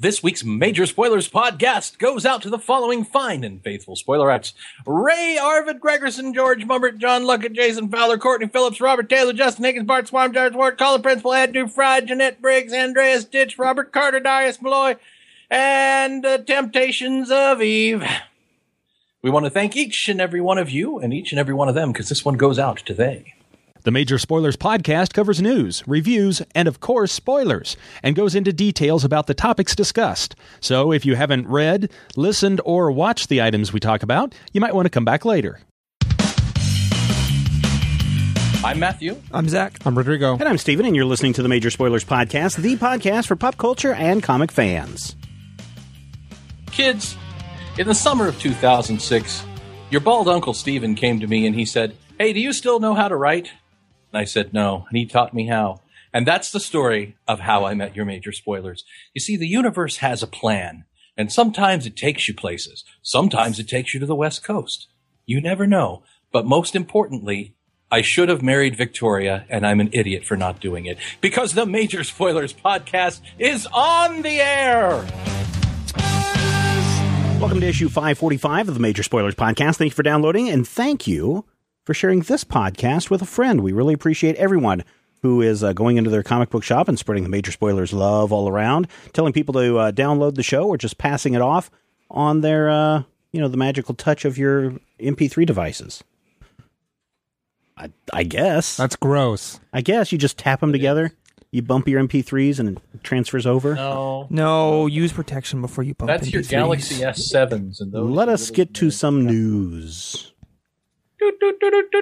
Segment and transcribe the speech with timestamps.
[0.00, 4.52] This week's Major Spoilers podcast goes out to the following fine and faithful spoilerettes.
[4.86, 9.88] Ray, Arvid, Gregerson, George Mumbert, John Luckett, Jason Fowler, Courtney Phillips, Robert Taylor, Justin Higgins,
[9.88, 14.62] Bart Swarm, George Ward, Colin Principal, Ed Dufry, Jeanette Briggs, Andreas Ditch, Robert Carter, Darius
[14.62, 14.94] Malloy,
[15.50, 18.04] and the Temptations of Eve.
[19.20, 21.68] We want to thank each and every one of you and each and every one
[21.68, 23.34] of them because this one goes out to they.
[23.84, 29.04] The Major Spoilers podcast covers news, reviews, and of course, spoilers, and goes into details
[29.04, 30.34] about the topics discussed.
[30.60, 34.74] So if you haven't read, listened, or watched the items we talk about, you might
[34.74, 35.60] want to come back later.
[38.64, 39.16] I'm Matthew.
[39.32, 39.78] I'm Zach.
[39.86, 40.34] I'm Rodrigo.
[40.34, 43.56] And I'm Steven, and you're listening to the Major Spoilers podcast, the podcast for pop
[43.56, 45.14] culture and comic fans.
[46.72, 47.16] Kids,
[47.78, 49.44] in the summer of 2006,
[49.90, 52.94] your bald uncle Steven came to me and he said, Hey, do you still know
[52.94, 53.48] how to write?
[54.12, 54.86] And I said, No.
[54.88, 55.80] And he taught me how.
[56.12, 58.84] And that's the story of how I met your major spoilers.
[59.14, 60.84] You see, the universe has a plan,
[61.16, 62.82] and sometimes it takes you places.
[63.02, 64.88] Sometimes it takes you to the West Coast.
[65.26, 66.02] You never know.
[66.32, 67.54] But most importantly,
[67.90, 71.66] I should have married Victoria, and I'm an idiot for not doing it because the
[71.66, 75.06] Major Spoilers podcast is on the air.
[77.38, 79.76] Welcome to issue 545 of the Major Spoilers podcast.
[79.76, 81.44] Thank you for downloading, and thank you
[81.88, 83.62] for sharing this podcast with a friend.
[83.62, 84.84] We really appreciate everyone
[85.22, 88.30] who is uh, going into their comic book shop and spreading the Major Spoilers love
[88.30, 91.70] all around, telling people to uh, download the show or just passing it off
[92.10, 96.04] on their, uh, you know, the magical touch of your MP3 devices.
[97.74, 98.76] I, I guess.
[98.76, 99.58] That's gross.
[99.72, 101.12] I guess you just tap them together.
[101.52, 103.76] You bump your MP3s and it transfers over.
[103.76, 106.42] No, No, use protection before you bump that's into your.
[106.42, 108.10] Galaxy S7s and those.
[108.10, 110.34] Let us get to some news.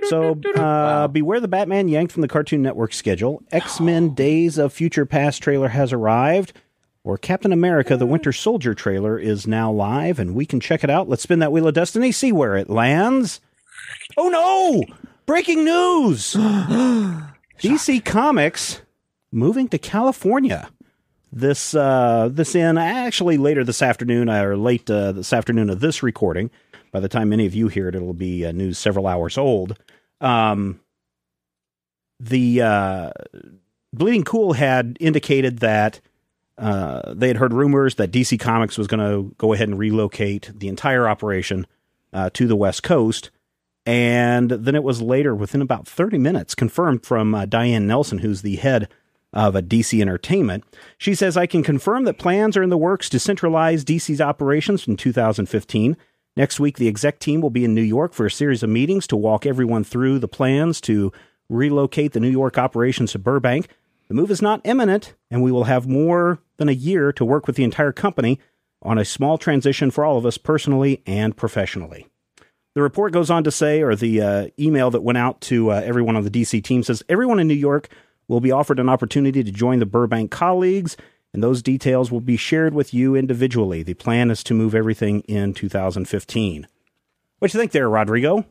[0.08, 3.42] So, uh, beware the Batman yanked from the Cartoon Network schedule.
[3.52, 6.52] X Men Days of Future Past trailer has arrived.
[7.04, 10.90] Or Captain America the Winter Soldier trailer is now live, and we can check it
[10.90, 11.08] out.
[11.08, 13.40] Let's spin that Wheel of Destiny, see where it lands.
[14.16, 14.84] Oh no!
[15.24, 16.34] Breaking news!
[17.60, 18.82] DC Comics
[19.32, 20.70] moving to California.
[21.32, 26.02] This uh, this in actually later this afternoon or late uh, this afternoon of this
[26.02, 26.50] recording.
[26.92, 29.78] By the time many of you hear it, it'll be uh, news several hours old.
[30.20, 30.80] Um,
[32.18, 33.10] the uh,
[33.92, 36.00] Bleeding Cool had indicated that
[36.58, 40.50] uh, they had heard rumors that DC Comics was going to go ahead and relocate
[40.54, 41.66] the entire operation
[42.12, 43.30] uh, to the West Coast.
[43.84, 48.42] And then it was later, within about 30 minutes, confirmed from uh, Diane Nelson, who's
[48.42, 48.88] the head
[49.32, 50.64] of a DC Entertainment.
[50.98, 54.88] She says, I can confirm that plans are in the works to centralize DC's operations
[54.88, 55.96] in 2015.
[56.36, 59.06] Next week, the exec team will be in New York for a series of meetings
[59.06, 61.10] to walk everyone through the plans to
[61.48, 63.68] relocate the New York operations to Burbank.
[64.08, 67.46] The move is not imminent, and we will have more than a year to work
[67.46, 68.38] with the entire company
[68.82, 72.06] on a small transition for all of us personally and professionally.
[72.74, 75.80] The report goes on to say, or the uh, email that went out to uh,
[75.82, 77.88] everyone on the DC team says, everyone in New York
[78.28, 80.96] will be offered an opportunity to join the Burbank colleagues,
[81.32, 83.82] and those details will be shared with you individually.
[83.82, 86.66] The plan is to move everything in 2015.
[87.38, 88.46] What do you think there, Rodrigo?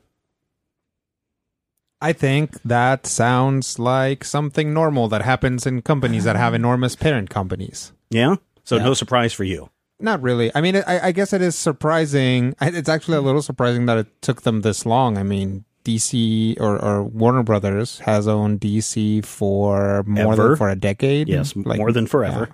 [2.02, 7.30] I think that sounds like something normal that happens in companies that have enormous parent
[7.30, 7.94] companies.
[8.10, 8.36] Yeah?
[8.64, 9.70] So no surprise for you.
[10.00, 10.52] Not really.
[10.54, 12.54] I mean, I, I guess it is surprising.
[12.62, 15.18] It's actually a little surprising that it took them this long.
[15.18, 20.50] I mean, DC or, or Warner Brothers has owned DC for more Ever.
[20.50, 21.30] than for a decade.
[21.30, 22.50] Yes, Like, more than forever.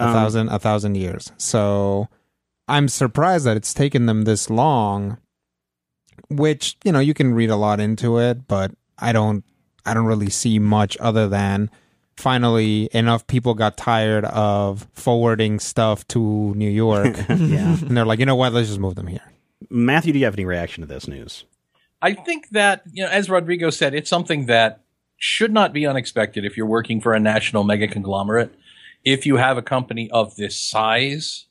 [0.00, 0.06] Yeah.
[0.06, 1.32] a Um, thousand a thousand years.
[1.36, 2.08] So
[2.68, 5.18] I'm surprised that it's taken them this long.
[6.28, 9.44] Which you know you can read a lot into it, but I don't
[9.84, 11.70] I don't really see much other than
[12.16, 17.76] finally enough people got tired of forwarding stuff to New York, yeah.
[17.76, 18.52] and they're like, you know what?
[18.52, 19.20] Let's just move them here.
[19.68, 21.44] Matthew, do you have any reaction to this news?
[22.00, 24.82] I think that, you know, as Rodrigo said, it's something that
[25.16, 28.54] should not be unexpected if you're working for a national mega conglomerate.
[29.04, 31.46] If you have a company of this size,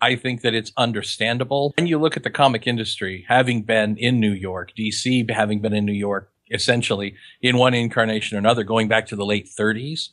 [0.00, 1.72] I think that it's understandable.
[1.78, 5.72] And you look at the comic industry, having been in New York, DC having been
[5.72, 10.10] in New York, essentially in one incarnation or another, going back to the late 30s,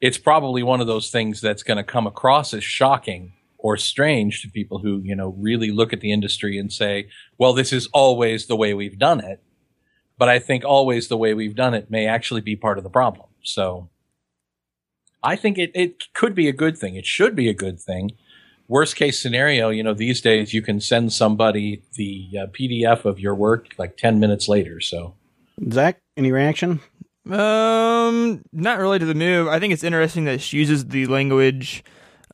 [0.00, 4.42] it's probably one of those things that's going to come across as shocking or strange
[4.42, 7.08] to people who, you know, really look at the industry and say,
[7.38, 9.42] well, this is always the way we've done it.
[10.18, 12.90] But I think always the way we've done it may actually be part of the
[12.90, 13.28] problem.
[13.42, 13.90] So
[15.24, 16.94] I think it, it could be a good thing.
[16.94, 18.12] It should be a good thing.
[18.68, 23.18] Worst case scenario, you know, these days you can send somebody the uh, PDF of
[23.18, 24.80] your work like 10 minutes later.
[24.80, 25.14] So
[25.70, 26.80] Zach, any reaction?
[27.28, 29.48] Um, not really to the move.
[29.48, 31.82] I think it's interesting that she uses the language.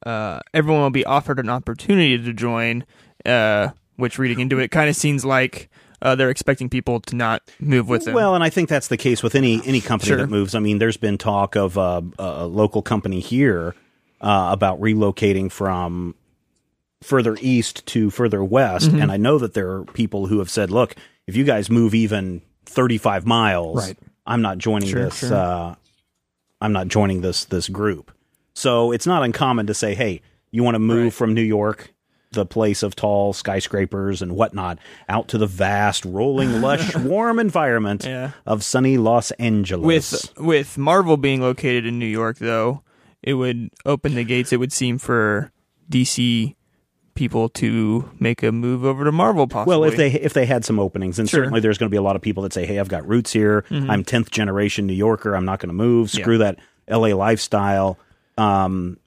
[0.04, 2.84] Uh, everyone will be offered an opportunity to join.
[3.25, 3.70] Uh,
[4.00, 5.69] which reading into it kind of seems like
[6.02, 8.14] uh, they're expecting people to not move with them.
[8.14, 10.17] Well, and I think that's the case with any any company Sure.
[10.19, 10.55] that moves.
[10.55, 13.75] I mean, there's been talk of uh, a local company here
[14.20, 16.14] uh, about relocating from
[17.02, 19.00] further east to further west, Mm-hmm.
[19.02, 20.94] and I know that there are people who have said, "Look,
[21.26, 23.99] if you guys move even 35 miles, Right.
[24.26, 25.19] I'm not joining Sure, this.
[25.19, 25.35] sure.
[25.35, 25.75] Uh,
[26.61, 28.11] I'm not joining this this group."
[28.55, 30.20] So it's not uncommon to say, "Hey,
[30.50, 31.12] you want to move Right.
[31.14, 31.93] from New York."
[32.32, 34.78] The place of tall skyscrapers and whatnot
[35.08, 38.30] out to the vast, rolling, lush, warm environment Yeah.
[38.46, 39.84] of sunny Los Angeles.
[39.84, 42.82] with with Marvel being located in New York, though,
[43.20, 44.52] it would open the gates.
[44.52, 45.50] It would seem for
[45.90, 46.54] DC
[47.16, 49.48] people to make a move over to Marvel.
[49.48, 49.72] Possibly.
[49.76, 51.38] well, if they if they had some openings, and Sure.
[51.40, 51.44] Mm-hmm.
[51.46, 53.32] certainly there's going to be a lot of people that say, "Hey, I've got roots
[53.32, 53.64] here.
[53.72, 55.34] I'm tenth generation New Yorker.
[55.34, 56.10] I'm not going to move.
[56.12, 57.12] Screw that L.A.
[57.14, 57.98] lifestyle."
[58.38, 58.98] Um,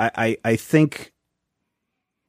[0.00, 1.12] I, I I think,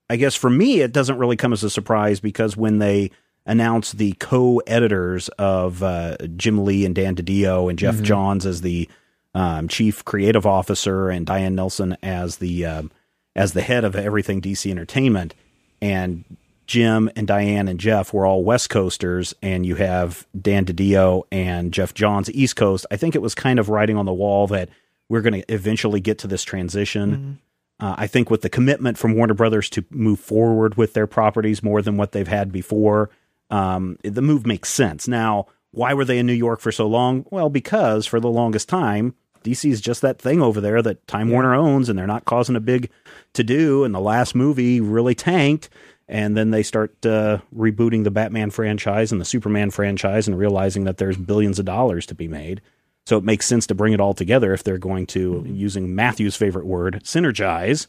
[0.09, 3.11] I guess for me, it doesn't really come as a surprise because when they
[3.45, 7.97] announced the co-editors of uh, Jim Lee and Dan DiDio and Mm-hmm.
[7.97, 8.89] Geoff Johns as the
[9.33, 12.91] um, chief creative officer and Diane Nelson as the um,
[13.35, 15.35] as the head of everything DC Entertainment,
[15.81, 16.23] and
[16.67, 21.73] Jim and Diane and Jeff were all West Coasters, and you have Dan DiDio and
[21.73, 22.85] Geoff Johns East Coast.
[22.89, 24.69] I think it was kind of writing on the wall that
[25.09, 27.39] we're going to eventually get to this transition.
[27.79, 31.61] Uh, I think with the commitment from Warner Brothers to move forward with their properties
[31.61, 33.09] more than what they've had before,
[33.49, 35.07] um, the move makes sense.
[35.07, 37.25] Now, why were they in New York for so long?
[37.31, 39.13] Well, because for the longest time,
[39.43, 42.55] DC is just that thing over there that Time Warner owns, and they're not causing
[42.55, 42.89] a big
[43.33, 43.83] to do.
[43.83, 45.69] And the last movie really tanked.
[46.07, 50.83] And then they start uh, rebooting the Batman franchise and the Superman franchise and realizing
[50.83, 52.61] that there's billions of dollars to be made.
[53.05, 56.35] So it makes sense to bring it all together if they're going to, using Matthew's
[56.35, 57.85] favorite word, synergize.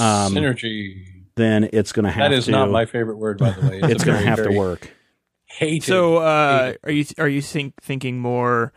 [0.00, 1.04] Um, synergy.
[1.36, 2.50] Then it's going to have That is to.
[2.50, 3.80] not my favorite word, by the way.
[3.82, 4.90] it's a going to have to work.
[5.46, 5.84] Hated.
[5.84, 6.78] so, uh, hated.
[6.84, 8.72] are you are you think, thinking more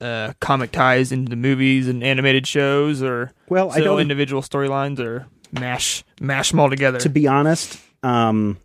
[0.00, 5.00] uh, comic ties into the movies and animated shows, or Well, I don't- individual storylines,
[5.00, 6.98] or mash mash them all together?
[7.00, 8.58] To be honest, um,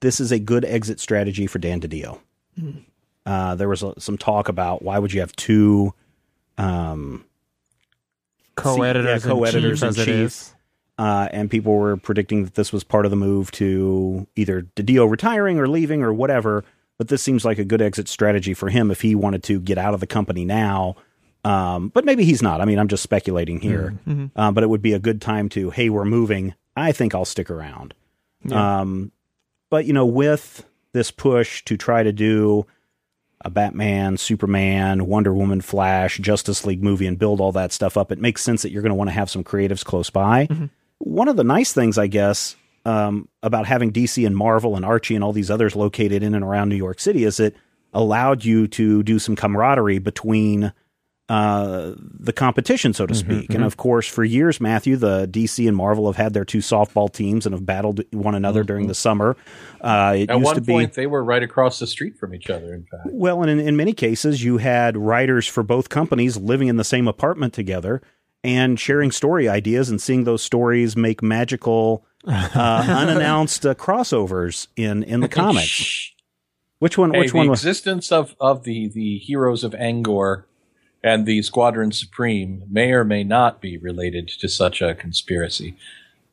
[0.00, 2.18] this is a good exit strategy for Dan DiDio.
[3.30, 5.94] Uh, there was a, some talk about why would you have two
[6.58, 7.24] um,
[8.56, 10.54] Co-editors, yeah, co-editors in chief, chief.
[10.98, 15.08] uh, and people were predicting that this was part of the move to either DiDio
[15.08, 16.64] retiring or leaving or whatever.
[16.98, 19.78] But this seems like a good exit strategy for him if he wanted to get
[19.78, 20.96] out of the company now.
[21.44, 22.60] Um, but maybe he's not.
[22.60, 23.94] I mean, I'm just speculating here.
[24.36, 26.54] Uh, but it would be a good time to, hey, we're moving.
[26.76, 27.94] I think I'll stick around.
[28.50, 29.12] Um,
[29.70, 32.66] but you know, with this push to try to do
[33.42, 38.12] a Batman, Superman, Wonder Woman, Flash, Justice League movie and build all that stuff up,
[38.12, 40.46] it makes sense that you're going to want to have some creatives close by.
[40.98, 45.14] One of the nice things, I guess, um, about having DC and Marvel and Archie
[45.14, 47.56] and all these others located in and around New York City is it
[47.92, 50.72] allowed you to do some camaraderie between
[51.30, 53.54] uh, the competition, so to Mm-hmm, speak.
[53.54, 57.12] And of course, for years, Matthew, the DC and Marvel have had their two softball
[57.12, 59.36] teams and have battled one another during the summer.
[59.80, 62.50] Uh, it At one to be point, they were right across the street from each
[62.50, 62.74] other.
[62.74, 66.66] In fact, well, and in, in many cases, you had writers for both companies living
[66.66, 68.02] in the same apartment together
[68.42, 72.50] and sharing story ideas and seeing those stories make magical, uh,
[72.88, 76.10] unannounced uh, crossovers in in the comics.
[76.80, 77.12] Which one?
[77.12, 77.60] hey, which the one was?
[77.60, 80.44] existence of of the the heroes of Angor
[81.02, 85.76] and the Squadron Supreme may or may not be related to such a conspiracy.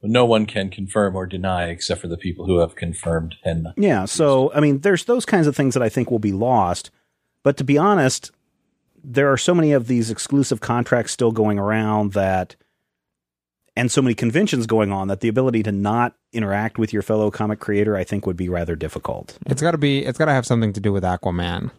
[0.03, 4.05] No one can confirm or deny except for the people who have confirmed and Yeah.
[4.05, 6.91] So, I mean, there's those kinds of things that I think will be lost.
[7.43, 8.31] But to be honest,
[9.03, 12.55] there are so many of these exclusive contracts still going around that
[13.75, 17.29] and so many conventions going on that the ability to not interact with your fellow
[17.29, 19.37] comic creator I think would be rather difficult.
[19.45, 20.03] It's got to be.
[20.03, 21.71] It's got to have something to do with Aquaman.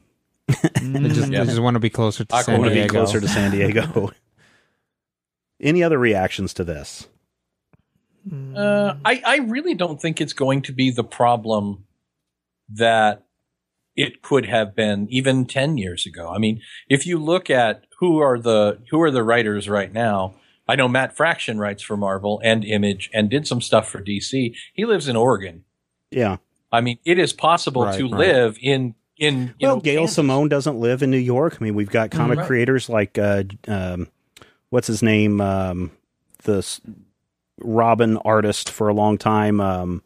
[0.49, 1.45] They just, Yeah.
[1.45, 2.93] just want to be closer to Aquaman San I want to be Diego.
[2.95, 4.11] closer to San Diego.
[5.61, 7.09] Any other reactions to this?
[8.31, 11.85] Uh, I, I really don't think it's going to be the problem
[12.69, 13.25] that
[13.97, 16.29] it could have been even 10 years ago.
[16.33, 20.35] I mean, if you look at who are the who are the writers right now,
[20.69, 24.55] I know Matt Fraction writes for Marvel and Image and did some stuff for DC.
[24.75, 25.65] He lives in Oregon.
[26.11, 26.37] Yeah.
[26.71, 28.19] I mean, it is possible Right, to right.
[28.19, 30.15] live in in you well, know, Gail Kansas.
[30.17, 31.57] Simone doesn't live in New York.
[31.61, 32.47] I mean, we've got comic Right.
[32.47, 34.09] creators like uh, um,
[34.71, 35.91] what's his name, um,
[36.45, 36.81] the s-
[37.61, 39.61] Robin artist for a long time.
[39.61, 40.03] Um,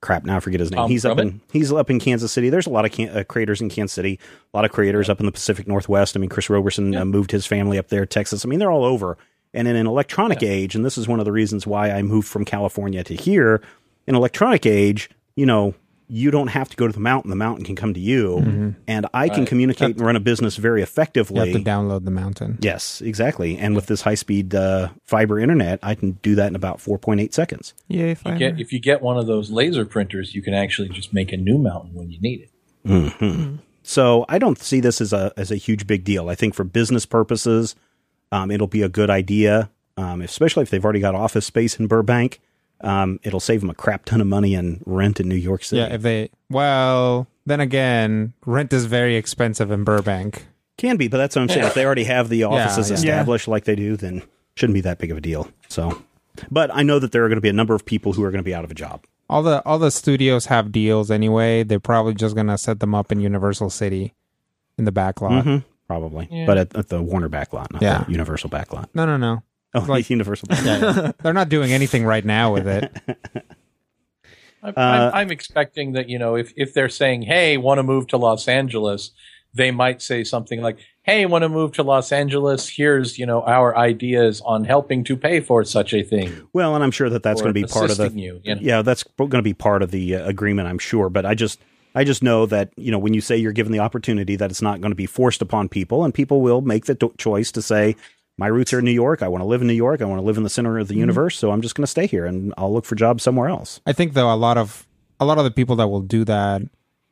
[0.00, 0.88] crap, now I forget his name.
[0.88, 2.50] He's up in he's up in Kansas City.
[2.50, 4.18] There's a lot of can- uh, creators in Kansas City.
[4.52, 6.16] A lot of creators up in the Pacific Northwest.
[6.16, 7.00] I mean, Chris Roberson Yeah.
[7.02, 8.44] uh, moved his family up there, Texas.
[8.44, 9.18] I mean, they're all over.
[9.54, 12.28] And in an electronic age, and this is one of the reasons why I moved
[12.28, 13.62] from California to here.
[14.06, 15.74] In electronic age, you know,
[16.10, 19.06] you don't have to go to the mountain; the mountain can come to you, and
[19.12, 19.48] I can Right.
[19.48, 21.52] communicate and run a business very You have effectively.
[21.52, 22.58] to download the mountain.
[22.60, 23.58] yes, exactly.
[23.58, 27.20] And with this high-speed uh, fiber internet, I can do that in about four point
[27.20, 27.74] eight seconds.
[27.88, 31.12] Yay, You get, if you get one of those laser printers, you can actually just
[31.12, 33.58] make a new mountain when you need it.
[33.82, 36.28] So I don't see this as a as a huge big deal.
[36.28, 37.74] I think for business purposes,
[38.32, 41.86] um, it'll be a good idea, um, especially if they've already got office space in
[41.86, 42.40] Burbank.
[42.80, 45.80] Um, it'll save them a crap ton of money in rent in New York City.
[45.80, 50.46] Yeah, if they well, then again, rent is very expensive in Burbank.
[50.76, 51.66] Can be, but that's what I'm saying.
[51.66, 52.94] If they already have the offices yeah.
[52.94, 54.22] established like they do, then
[54.54, 55.48] shouldn't be that big of a deal.
[55.68, 56.02] So,
[56.52, 58.30] but I know that there are going to be a number of people who are
[58.30, 59.04] going to be out of a job.
[59.28, 61.62] All the all the studios have deals anyway.
[61.62, 64.14] They're probably just gonna set them up in Universal City,
[64.78, 65.44] in the back lot.
[65.44, 66.46] Mhm, probably, Yeah.
[66.46, 68.04] but at, at the Warner backlot, not Yeah.
[68.04, 68.86] the Universal backlot.
[68.94, 69.42] No, no, no.
[69.74, 70.48] Oh, Like- like Universal.
[70.48, 70.96] Backlot.
[70.96, 72.92] Yeah, they're not doing anything right now with it.
[74.62, 77.82] I'm, Uh, I'm, I'm expecting that you know if if they're saying, "Hey, want to
[77.84, 79.12] move to Los Angeles,"
[79.54, 82.68] they might say something like, "Hey, want to move to Los Angeles?
[82.68, 86.82] Here's you know our ideas on helping to pay for such a thing." Well, and
[86.82, 88.40] I'm sure that that's going to be part of the you.
[88.42, 88.60] you know?
[88.60, 91.08] yeah, that's going to be part of the uh, agreement, I'm sure.
[91.08, 91.60] But I just,
[91.94, 94.62] I just know that you know when you say you're given the opportunity, that it's
[94.62, 97.62] not going to be forced upon people, and people will make the do- choice to
[97.62, 97.94] say,
[98.38, 99.22] my roots are in New York.
[99.22, 100.00] I want to live in New York.
[100.00, 101.36] I want to live in the center of the universe.
[101.36, 103.80] So I'm just going to stay here, and I'll look for jobs somewhere else.
[103.84, 104.86] I think though a lot of
[105.20, 106.62] a lot of the people that will do that,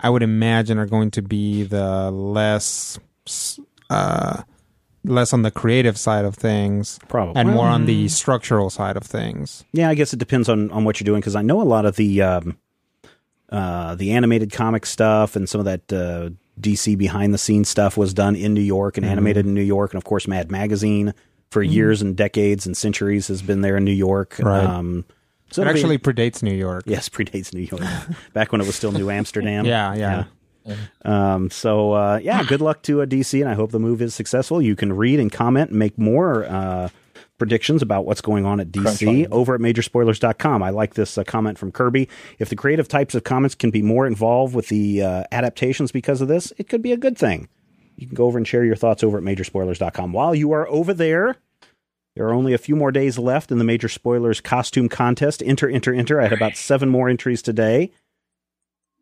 [0.00, 2.98] I would imagine, are going to be the less
[3.90, 4.42] uh,
[5.04, 7.40] less on the creative side of things Probably.
[7.40, 9.64] and more on the structural side of things.
[9.72, 11.86] Yeah, I guess it depends on, on what you're doing because I know a lot
[11.86, 12.58] of the um,
[13.50, 17.96] uh, the animated comic stuff and some of that uh, DC behind the scenes stuff
[17.96, 21.12] was done in New York and animated in New York, and of course, Mad Magazine
[21.50, 24.36] for years and decades and centuries has been there in New York.
[24.40, 24.64] Right.
[24.64, 25.04] Um,
[25.50, 26.84] so It it'll be- actually predates New York.
[26.86, 27.82] yes, predates New York
[28.32, 29.64] back when it was still New Amsterdam.
[29.66, 30.24] Yeah, yeah.
[31.04, 34.14] Um, so uh, yeah, good luck to uh, DC, and I hope the move is
[34.14, 34.60] successful.
[34.60, 36.88] You can read and comment and make more uh,
[37.38, 40.62] predictions about what's going on at DC over at majorspoilers.com.
[40.62, 42.08] I like this uh, comment from Kirby.
[42.38, 46.20] If the creative types of comments can be more involved with the uh, adaptations because
[46.20, 47.48] of this, it could be a good thing.
[47.96, 50.12] You can go over and share your thoughts over at majorspoilers.com.
[50.12, 51.36] While you are over there,
[52.14, 55.42] there are only a few more days left in the Major Spoilers costume contest.
[55.44, 56.20] Enter, enter, enter.
[56.20, 57.92] I had about seven more entries today.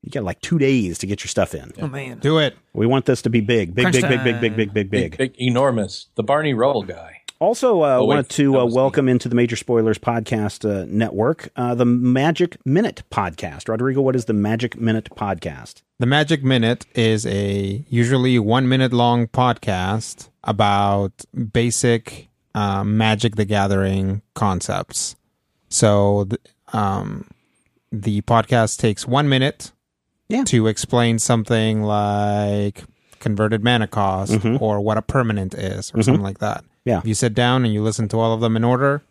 [0.02, 1.72] You got like two days to get your stuff in.
[1.80, 2.18] Oh man.
[2.18, 2.56] Do it.
[2.74, 4.90] We want this to be big, big, big, big, big, big, big, big, big.
[4.90, 6.08] Big, big, enormous.
[6.14, 7.22] The Barney Roll guy.
[7.40, 11.74] Also, uh, Oh, wanted to uh, welcome into the Major Spoilers podcast uh, network uh,
[11.74, 13.68] the Magic Minute podcast.
[13.68, 15.82] Rodrigo, what is the Magic Minute podcast?
[15.98, 23.44] The Magic Minute is a usually one minute long podcast about basic uh, Magic the
[23.44, 25.16] Gathering concepts.
[25.68, 26.40] So th-
[26.72, 27.28] um,
[27.90, 29.72] the podcast takes one minute
[30.28, 30.44] Yeah.
[30.44, 32.84] to explain something like
[33.18, 36.64] converted mana cost or what a permanent is or something like that.
[36.84, 36.98] Yeah.
[36.98, 39.02] If you sit down and you listen to all of them in order,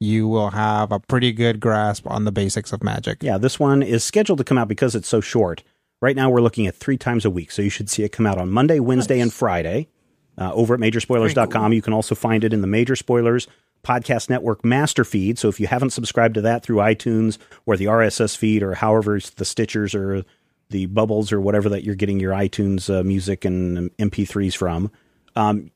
[0.00, 3.22] you will have a pretty good grasp on the basics of Magic.
[3.22, 5.62] Yeah, this one is scheduled to come out because it's so short.
[6.00, 8.26] Right now, we're looking at three times a week, so you should see it come
[8.26, 9.88] out on Monday, Wednesday, and Friday
[10.36, 11.72] uh, over at majorspoilers.com.
[11.72, 13.46] You can also find it in the Major Spoilers
[13.84, 15.38] Podcast Network master feed.
[15.38, 19.16] So if you haven't subscribed to that through iTunes or the RSS feed or however
[19.16, 20.24] it's the Stitchers or
[20.70, 24.90] the Bubbles or whatever that you're getting your iTunes uh, music and MP3s from,
[25.36, 25.70] um,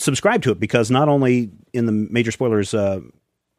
[0.00, 3.00] subscribe to it because not only in the Major Spoilers uh,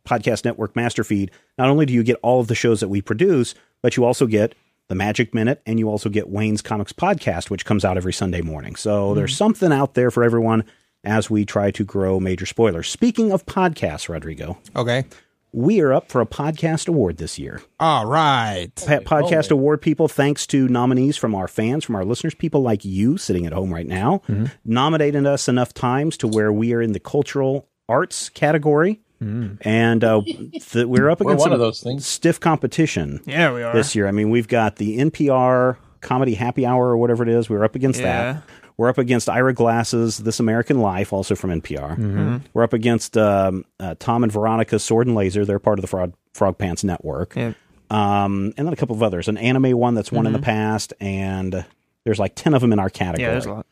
[0.05, 3.01] Podcast Network master feed, not only do you get all of the shows that we
[3.01, 4.55] produce, but you also get
[4.87, 8.41] the Magic Minute, and you also get Wayne's Comics Podcast, which comes out every Sunday
[8.41, 8.75] morning.
[8.75, 10.65] So there's something out there for everyone
[11.05, 12.89] as we try to grow major spoilers.
[12.89, 15.05] Speaking of podcasts, Rodrigo, Okay.
[15.53, 17.61] We are up for a podcast award this year.
[17.79, 18.69] All right.
[18.75, 22.85] Pa- podcast award people, thanks to nominees from our fans, from our listeners, people like
[22.85, 24.21] you sitting at home right now,
[24.63, 29.01] nominated us enough times to where we are in the cultural arts category.
[29.19, 32.07] And uh, th- we're up We're against one some of those things.
[32.07, 33.71] stiff competition Yeah, we are.
[33.71, 34.07] this year.
[34.07, 37.47] I mean, we've got the NPR Comedy Happy Hour or whatever it is.
[37.47, 38.33] We're up against Yeah.
[38.33, 38.43] that.
[38.77, 42.41] We're up against Ira Glass's This American Life, also from NPR.
[42.53, 45.45] We're up against um, uh, Tom and Veronica's Sword and Laser.
[45.45, 47.35] They're part of the Frog, Frog Pants Network.
[47.35, 47.53] Yeah.
[47.89, 49.27] Um, and then a couple of others.
[49.27, 51.65] An anime one that's won in the past, and
[52.05, 53.65] there's like 10 of them in our category Yeah, there's a lot.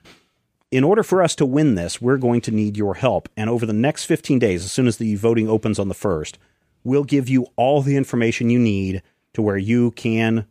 [0.71, 3.29] in order for us to win this, we're going to need your help.
[3.37, 6.35] And over the next 15 days, as soon as the voting opens on the 1st,
[6.83, 9.01] we'll give you all the information you need
[9.33, 10.45] to where you can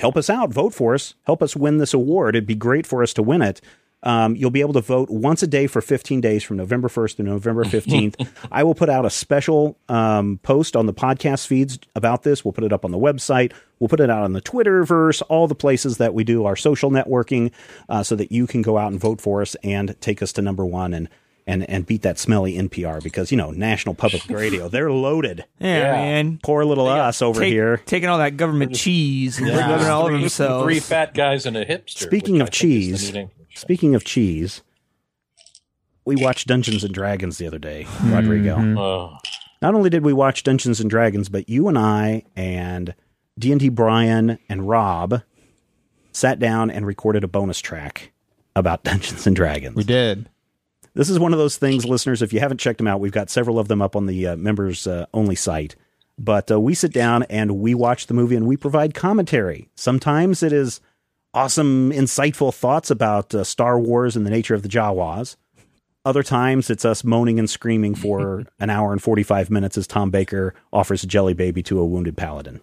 [0.00, 2.34] help us out, vote for us, help us win this award.
[2.34, 3.60] It'd be great for us to win it.
[4.02, 7.16] Um, you'll be able to vote once a day for 15 days from November 1st
[7.16, 8.26] to November 15th.
[8.52, 12.44] I will put out a special um, post on the podcast feeds about this.
[12.44, 13.52] We'll put it up on the website.
[13.78, 16.90] We'll put it out on the Twitterverse, all the places that we do our social
[16.90, 17.52] networking,
[17.88, 20.42] uh, so that you can go out and vote for us and take us to
[20.42, 21.08] number one and
[21.50, 25.44] and and beat that smelly NPR because you know National Public Radio they're loaded.
[25.58, 25.92] Yeah, Yeah.
[25.92, 26.40] man.
[26.42, 27.78] Poor little us over Take- here.
[27.86, 30.64] Taking all that government cheese and rubbing it all over Three- themselves.
[30.64, 31.98] Three fat guys and a hipster.
[32.06, 33.28] Speaking of I think is the cheese.
[33.54, 34.62] Speaking of cheese,
[36.04, 38.14] we watched Dungeons and Dragons the other day, hmm.
[38.14, 38.54] Rodrigo.
[38.56, 38.78] Hmm.
[38.78, 39.18] Oh,
[39.60, 42.94] Not only did we watch Dungeons and Dragons, but you and I and
[43.38, 45.22] D and D Brian and Rob
[46.12, 48.12] sat down and recorded a bonus track
[48.56, 49.76] about Dungeons and Dragons.
[49.76, 50.28] We did.
[50.94, 52.22] This is one of those things, listeners.
[52.22, 54.36] If you haven't checked them out, we've got several of them up on the uh,
[54.36, 55.76] members uh, only site.
[56.18, 59.68] But uh, we sit down and we watch the movie and we provide commentary.
[59.74, 60.80] Sometimes it is
[61.32, 65.36] awesome, insightful thoughts about uh, Star Wars and the nature of the Jawas.
[66.04, 70.10] Other times it's us moaning and screaming for an hour and 45 minutes as Tom
[70.10, 72.60] Baker offers a jelly baby to a wounded paladin.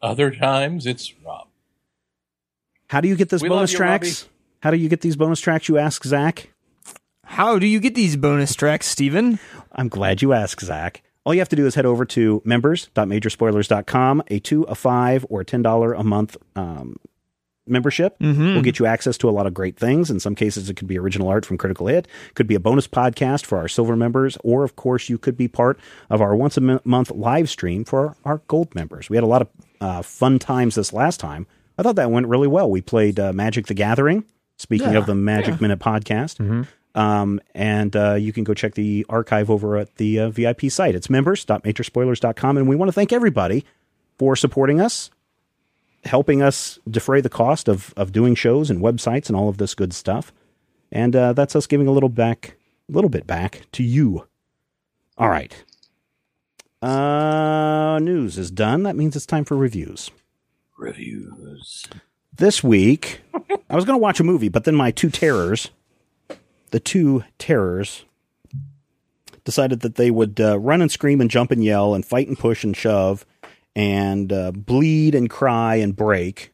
[0.00, 1.48] other times it's Rob.
[2.88, 4.28] How do you get this We bonus you, tracks?
[4.62, 6.50] How do you get these bonus tracks, you ask, Zach?
[7.30, 9.38] How do you get these bonus tracks, Steven?
[9.72, 11.02] I'm glad you asked, Zach.
[11.24, 14.22] All you have to do is head over to members.majorspoilers.com.
[14.28, 16.96] A two, a five, or a ten dollar a month um,
[17.66, 20.10] membership will get you access to a lot of great things.
[20.10, 22.88] In some cases, it could be original art from Critical Hit, could be a bonus
[22.88, 25.78] podcast for our silver members, or of course, you could be part
[26.10, 29.08] of our once a month live stream for our gold members.
[29.08, 29.48] We had a lot of
[29.80, 31.46] uh, fun times this last time.
[31.78, 32.68] I thought that went really well.
[32.68, 34.24] We played uh, Magic the Gathering.
[34.56, 36.38] Speaking of the Magic Minute podcast.
[36.94, 40.94] Um, and uh, you can go check the archive over at the uh, VIP site.
[40.94, 42.56] It's members.majorspoilers.com.
[42.56, 43.64] And we want to thank everybody
[44.18, 45.10] for supporting us,
[46.04, 49.74] helping us defray the cost of, of doing shows and websites and all of this
[49.74, 50.32] good stuff.
[50.90, 52.56] And uh, that's us giving a little back,
[52.88, 54.26] a little bit back to you.
[55.16, 55.64] All right.
[56.82, 58.82] Uh, news is done.
[58.82, 60.10] That means it's time for reviews.
[60.78, 61.86] Reviews.
[62.34, 63.20] This week,
[63.68, 65.70] I was going to watch a movie, but then my two terrors,
[66.70, 68.04] the two terrors,
[69.44, 72.38] decided that they would uh, run and scream and jump and yell and fight and
[72.38, 73.24] push and shove
[73.74, 76.52] and uh, bleed and cry and break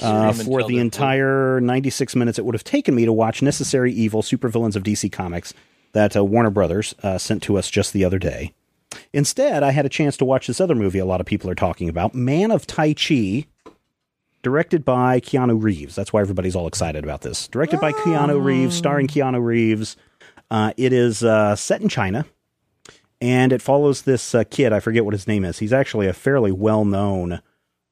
[0.00, 4.22] uh, for the entire 96 minutes it would have taken me to watch Necessary Evil
[4.22, 5.54] Supervillains of DC Comics
[5.92, 8.54] that uh, Warner Brothers uh, sent to us just the other day.
[9.12, 11.54] Instead, I had a chance to watch this other movie a lot of people are
[11.54, 13.46] talking about Man of Tai Chi,
[14.42, 15.94] directed by Keanu Reeves.
[15.94, 17.48] That's why everybody's all excited about this.
[17.48, 19.96] Directed by Keanu Reeves, starring Keanu Reeves.
[20.50, 22.26] Uh, it is uh, set in China,
[23.20, 24.72] and it follows this uh, kid.
[24.72, 25.58] I forget what his name is.
[25.58, 27.40] He's actually a fairly well known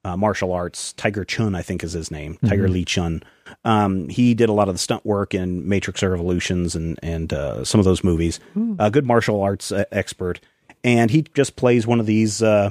[0.05, 0.93] uh, martial arts.
[0.95, 2.39] Tiger Chun, I think, is his name.
[2.47, 3.23] Tiger Lee Chun.
[3.65, 7.65] Um, he did a lot of the stunt work in Matrix Revolutions and and uh,
[7.65, 8.41] some of those movies.
[8.79, 10.41] A good martial arts uh, expert,
[10.83, 12.71] and he just plays one of these uh,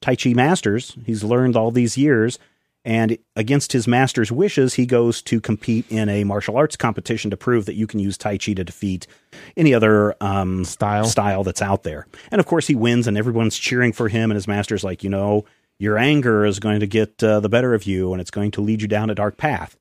[0.00, 0.96] Tai Chi masters.
[1.06, 2.38] He's learned all these years,
[2.84, 7.36] and against his master's wishes, he goes to compete in a martial arts competition to
[7.36, 9.06] prove that you can use Tai Chi to defeat
[9.56, 11.04] any other um, Style.
[11.06, 12.06] style that's out there.
[12.30, 14.30] And of course, he wins, and everyone's cheering for him.
[14.30, 15.44] And his master's like, you know,
[15.78, 18.60] your anger is going to get uh, the better of you, and it's going to
[18.60, 19.76] lead you down a dark path.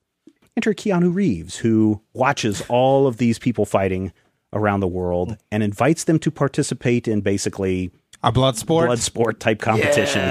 [0.55, 4.13] Enter Keanu Reeves, who watches all of these people fighting
[4.53, 8.85] around the world and invites them to participate in basically A blood sport.
[8.87, 10.21] blood sport type competition.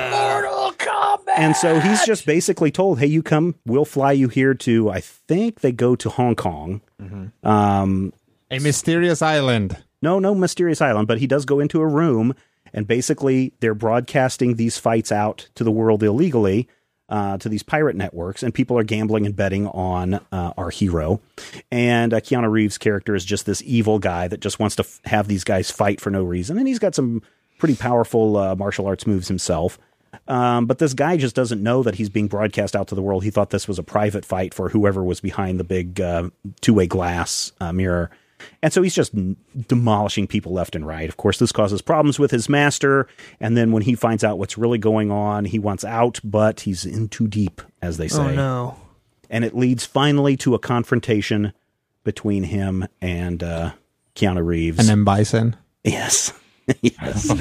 [1.36, 3.54] And so he's just basically told, "Hey, you come.
[3.66, 4.90] We'll fly you here to.
[4.90, 6.80] I think they go to Hong Kong.
[7.42, 8.12] Um,
[8.50, 9.82] a mysterious island.
[10.02, 12.34] no, no mysterious island, but he does go into a room,
[12.72, 16.68] and basically they're broadcasting these fights out to the world illegally.
[17.08, 21.20] uh, to these pirate networks, and people are gambling and betting on uh, our hero.
[21.70, 24.98] And uh, Keanu Reeves' character is just this evil guy that just wants to f-
[25.04, 27.20] have these guys fight for no reason, and he's got some
[27.58, 29.78] pretty powerful uh, martial arts moves himself.
[30.28, 33.24] Um, but this guy just doesn't know that he's being broadcast out to the world.
[33.24, 36.74] He thought this was a private fight for whoever was behind the big uh, two
[36.74, 38.10] way glass uh, mirror.
[38.62, 39.14] And so he's just
[39.68, 41.08] demolishing people left and right.
[41.08, 43.06] Of course, this causes problems with his master.
[43.40, 46.84] And then when he finds out what's really going on, he wants out, but he's
[46.84, 48.20] in too deep, as they say.
[48.20, 48.76] Oh no.
[49.30, 51.52] And it leads finally to a confrontation
[52.04, 53.72] between him and uh,
[54.14, 54.78] Keanu Reeves.
[54.78, 55.56] And then Bison.
[55.84, 56.32] yes.
[56.82, 57.32] yes.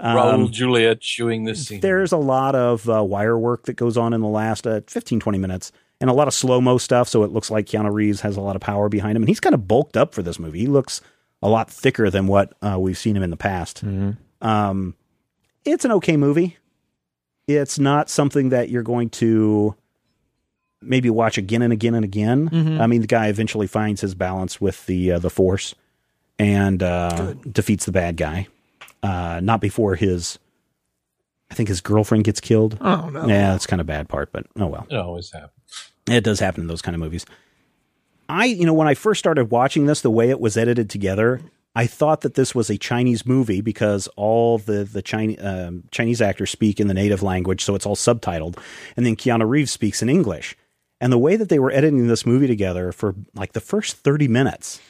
[0.00, 1.80] Raul Julia chewing this scene.
[1.80, 5.20] There's a lot of uh, wire work that goes on in the last uh, 15,
[5.20, 7.08] 20 minutes and a lot of slow mo stuff.
[7.08, 9.22] So it looks like Keanu Reeves has a lot of power behind him.
[9.22, 10.60] And he's kind of bulked up for this movie.
[10.60, 11.00] He looks
[11.42, 13.82] a lot thicker than what uh, we've seen him in the past.
[14.40, 14.94] Um,
[15.64, 16.56] it's an okay movie.
[17.46, 19.74] It's not something that you're going to
[20.80, 22.48] maybe watch again and again and again.
[22.80, 25.74] I mean, the guy eventually finds his balance with the uh, the Force
[26.38, 28.46] and uh, defeats the bad guy.
[29.02, 30.38] Uh, not before his,
[31.50, 32.78] I think his girlfriend gets killed.
[32.80, 33.26] Oh no.
[33.26, 34.86] Yeah, that's kind of bad part, but oh well.
[34.90, 35.92] it always happens.
[36.08, 37.26] It does happen in those kind of movies.
[38.28, 41.40] I, you know, when I first started watching this, the way it was edited together,
[41.74, 46.20] I thought that this was a Chinese movie because all the the Chinese um, Chinese
[46.20, 48.58] actors speak in the native language, so it's all subtitled,
[48.96, 50.56] and then Keanu Reeves speaks in English.
[51.00, 54.26] And the way that they were editing this movie together for like the first thirty
[54.26, 54.80] minutes,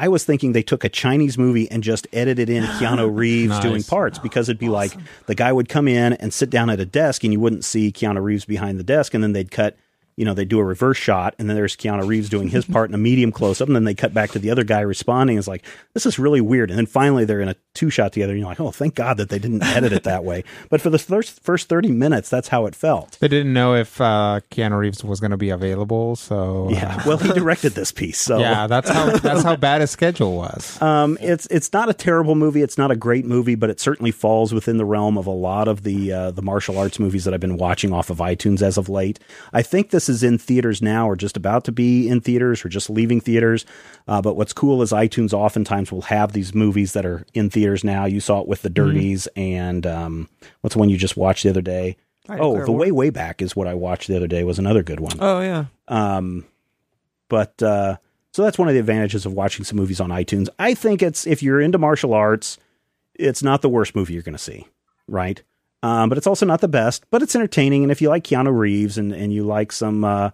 [0.00, 3.62] I was thinking they took a Chinese movie and just edited in Keanu Reeves Nice.
[3.62, 4.92] doing parts because it'd be like
[5.26, 7.90] the guy would come in and sit down at a desk and you wouldn't see
[7.90, 9.76] Keanu Reeves behind the desk and then they'd cut
[10.18, 12.90] you know, they do a reverse shot and then there's Keanu Reeves doing his part
[12.90, 15.38] in a medium close up and then they cut back to the other guy responding.
[15.38, 16.70] It's like, this is really weird.
[16.70, 19.16] And then finally they're in a two shot together and you're like, oh, thank God
[19.18, 20.42] that they didn't edit it that way.
[20.70, 23.16] But for the first, first 30 minutes, that's how it felt.
[23.20, 27.06] They didn't know if uh, Keanu Reeves was going to be available, so uh, Yeah.
[27.06, 28.18] Well, he directed this piece.
[28.18, 30.78] So yeah, that's how that's how bad his schedule was.
[30.88, 32.62] Um, it's it's not a terrible movie.
[32.62, 35.68] It's not a great movie, but it certainly falls within the realm of a lot
[35.68, 38.78] of the uh, the martial arts movies that I've been watching off of iTunes as
[38.78, 39.18] of late.
[39.52, 42.68] I think this is in theaters now, or just about to be in theaters, or
[42.68, 43.64] just leaving theaters.
[44.06, 47.84] Uh, but what's cool is iTunes oftentimes will have these movies that are in theaters
[47.84, 48.04] now.
[48.04, 50.28] You saw it with the Dirties and um,
[50.60, 51.96] what's the one you just watched the other day?
[52.28, 54.44] I Oh, the way way back is what I watched the other day.
[54.44, 55.16] Was another good one.
[55.18, 55.66] Oh yeah.
[55.88, 56.44] Um,
[57.28, 57.96] but uh,
[58.32, 60.48] so that's one of the advantages of watching some movies on iTunes.
[60.58, 62.58] I think it's if you're into martial arts,
[63.14, 64.66] it's not the worst movie you're going to see,
[65.06, 65.42] right?
[65.82, 67.82] Um, but it's also not the best, but it's entertaining.
[67.82, 70.30] And if you like Keanu Reeves and and you like some uh,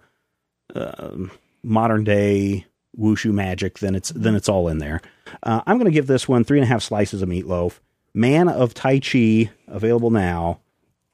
[0.75, 1.17] uh,
[1.63, 2.67] modern day
[2.99, 5.01] wushu magic, then it's then it's all in there.
[5.43, 7.81] Uh, I'm going to give this one three and a half slices of meatloaf.
[8.15, 10.61] Man of Tai Chi available now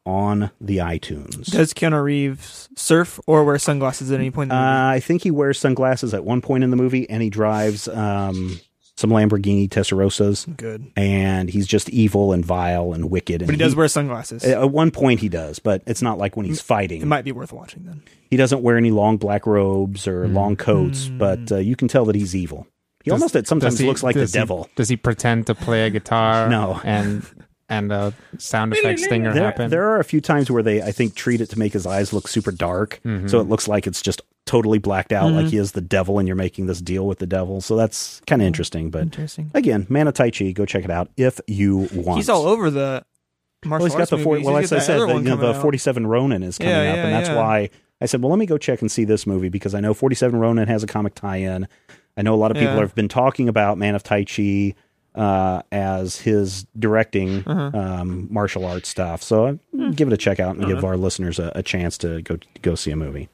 [0.07, 1.47] on the iTunes.
[1.51, 4.77] Does Keanu Reeves surf or wear sunglasses at any point in the movie?
[4.77, 7.89] Uh, I think he wears sunglasses at one point in the movie, and he drives
[7.89, 8.61] um,
[9.01, 10.93] some Lamborghini Testarossas, Good.
[10.97, 13.43] and he's just evil and vile and wicked.
[13.43, 14.45] And But he does wear sunglasses.
[14.45, 17.01] At one point, he does, but it's not like when he's fighting.
[17.03, 18.03] it might be worth watching then.
[18.31, 22.05] He doesn't wear any long black robes or long coats, but uh, you can tell
[22.05, 22.67] that he's evil.
[23.03, 24.69] He almost it sometimes he- looks like the he- devil.
[24.77, 26.49] does he pretend to play a guitar?
[26.51, 26.79] No.
[26.85, 27.27] and
[27.71, 29.71] and a sound effects stinger There, happen.
[29.71, 32.13] there are a few times where they, I think, treat it to make his eyes
[32.13, 33.29] look super dark, Mm-hmm.
[33.29, 36.27] so it looks like it's just totally blacked out, like he is the devil, and
[36.27, 37.61] you're making this deal with the devil.
[37.61, 38.91] So that's kind of interesting.
[38.91, 39.51] But Interesting.
[39.55, 42.19] again, Man of Tai Chi, go check it out if you want.
[42.19, 43.05] He's all over the
[43.65, 44.47] martial Well, he's got the 40, movies.
[44.47, 47.13] well, as I said, the, you know, the 47 Ronin is coming Yeah, up, and
[47.13, 47.37] that's yeah.
[47.37, 49.95] why I said, well, let me go check and see this movie because I know
[49.95, 51.69] 47 Ronin has a comic tie-in.
[52.17, 52.81] I know a lot of people Yeah.
[52.81, 54.75] have been talking about Man of Tai Chi
[55.15, 57.79] uh, as his directing Uh-huh.
[57.79, 59.23] um, martial arts stuff.
[59.23, 59.91] So Hmm.
[59.91, 60.75] give it a check out and Uh-huh.
[60.75, 63.29] give our listeners a, a chance to go go see a movie.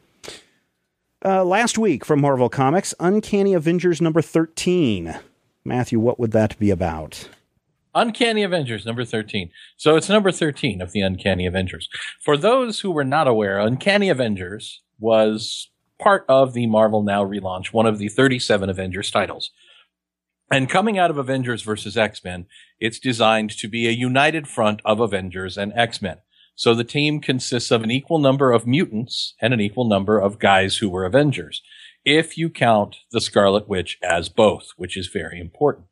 [1.24, 5.16] Uh, last week from Marvel Comics, Uncanny Avengers number 13.
[5.64, 7.28] Matthew, what would that be about?
[7.94, 9.50] Uncanny Avengers, number 13.
[9.76, 11.88] So it's number 13 of the Uncanny Avengers.
[12.22, 17.68] For those who were not aware, Uncanny Avengers was part of the Marvel Now relaunch,
[17.68, 19.50] one of the 37 Avengers titles.
[20.50, 22.46] And coming out of Avengers versus X-Men,
[22.78, 26.18] it's designed to be a united front of Avengers and X-Men.
[26.54, 30.38] So the team consists of an equal number of mutants and an equal number of
[30.38, 31.62] guys who were Avengers.
[32.04, 35.86] If you count the Scarlet Witch as both, which is very important.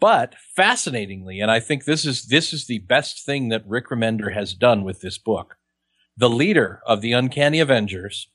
[0.00, 4.34] But fascinatingly, and I think this is this is the best thing that Rick Remender
[4.34, 5.56] has done with this book.
[6.16, 8.28] The leader of the Uncanny Avengers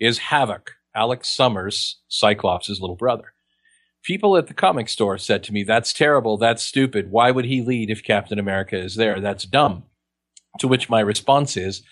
[0.00, 3.32] is Havoc, Alex Summers, Cyclops' little brother.
[4.06, 6.36] People at the comic store said to me, "That's terrible.
[6.36, 7.10] That's stupid.
[7.10, 9.20] Why would he lead if Captain America is there?
[9.20, 9.84] That's dumb."
[10.60, 11.82] To which my response is,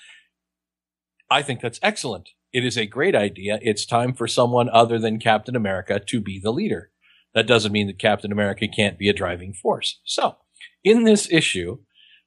[1.31, 2.31] I think that's excellent.
[2.53, 3.59] It is a great idea.
[3.63, 6.93] It's time for someone other than Captain America to be the leader.
[7.35, 10.01] That doesn't mean that Captain America can't be a driving force.
[10.05, 10.37] So,
[10.85, 11.79] in this issue,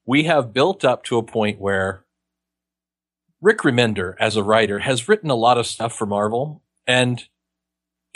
[0.06, 2.06] we have built up to a point where
[3.40, 7.30] Rick Remender, as a writer, has written a lot of stuff for Marvel, and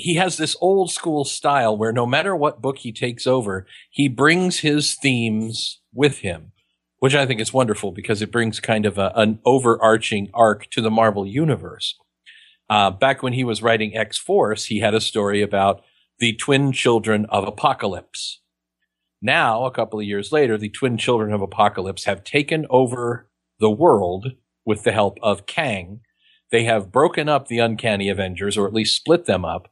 [0.02, 4.08] he has this old school style where no matter what book he takes over, he
[4.08, 6.52] brings his themes with him,
[7.00, 10.82] which I think is wonderful because it brings kind of a, an overarching arc to
[10.82, 11.98] the Marvel universe.
[12.70, 15.84] Uh, back when he was writing X Force, he had a story about
[16.20, 18.42] the twin children of Apocalypse.
[19.22, 23.70] Now, a couple of years later, the twin children of Apocalypse have taken over the
[23.70, 24.32] world
[24.66, 26.02] with the help of Kang.
[26.52, 29.71] They have broken up the Uncanny Avengers, or at least split them up,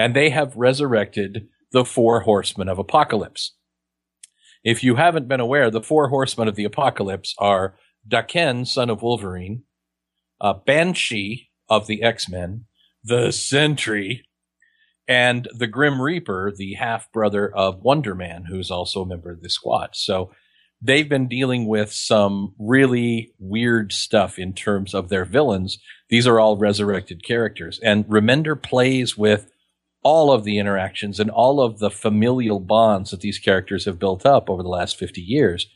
[0.00, 3.54] and they have resurrected the four horsemen of Apocalypse.
[4.64, 7.76] If you haven't been aware, the four horsemen of the Apocalypse are
[8.08, 9.64] Daken, son of Wolverine,
[10.40, 12.64] uh, Banshee of the X-Men,
[13.04, 14.24] the Sentry,
[15.06, 19.42] and the Grim Reaper, the half brother of Wonder Man, who's also a member of
[19.42, 19.90] the squad.
[19.92, 20.30] So
[20.80, 25.78] they've been dealing with some really weird stuff in terms of their villains.
[26.08, 27.78] These are all resurrected characters.
[27.82, 29.50] And Remender plays with
[30.02, 34.24] all of the interactions and all of the familial bonds that these characters have built
[34.24, 35.66] up over the last 50 years.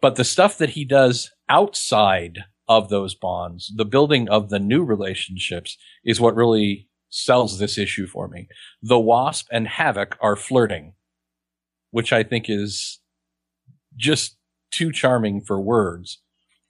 [0.00, 4.84] But the stuff that he does outside of those bonds, the building of the new
[4.84, 8.48] relationships is what really sells this issue for me.
[8.82, 10.94] The Wasp and Havoc are flirting,
[11.90, 13.00] which I think is
[13.96, 14.36] just
[14.70, 16.18] too charming for words.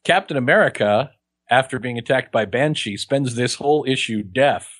[0.04, 1.12] Captain America,
[1.50, 4.75] after being attacked by Banshee, spends this whole issue deaf.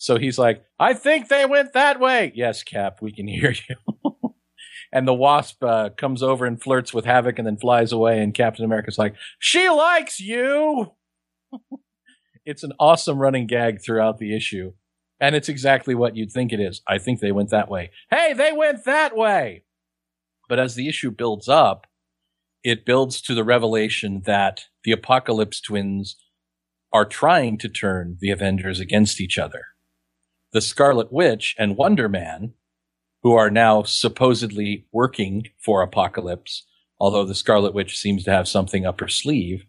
[0.00, 2.32] So he's like, I think they went that way.
[2.34, 3.76] Yes, Cap, we can hear you.
[4.92, 8.22] and the Wasp uh, comes over and flirts with Havoc and then flies away.
[8.22, 10.92] And Captain America's like, she likes you.
[12.46, 14.72] it's an awesome running gag throughout the issue.
[15.20, 16.80] And it's exactly what you'd think it is.
[16.88, 17.90] I think they went that way.
[18.10, 19.64] Hey, they went that way.
[20.48, 21.86] But as the issue builds up,
[22.64, 26.16] it builds to the revelation that the Apocalypse twins
[26.90, 29.66] are trying to turn the Avengers against each other.
[30.52, 32.54] The Scarlet Witch and Wonder Man,
[33.22, 36.66] who are now supposedly working for Apocalypse,
[36.98, 39.64] although the Scarlet Witch seems to have something up her sleeve,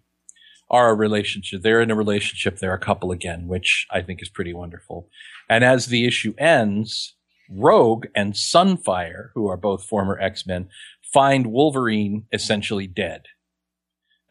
[0.72, 1.62] are a relationship.
[1.62, 2.58] They're in a relationship.
[2.58, 5.10] They're a couple again, which I think is pretty wonderful.
[5.48, 7.16] And as the issue ends,
[7.48, 10.70] Rogue and Sunfire, who are both former X-Men,
[11.14, 13.26] find Wolverine essentially dead.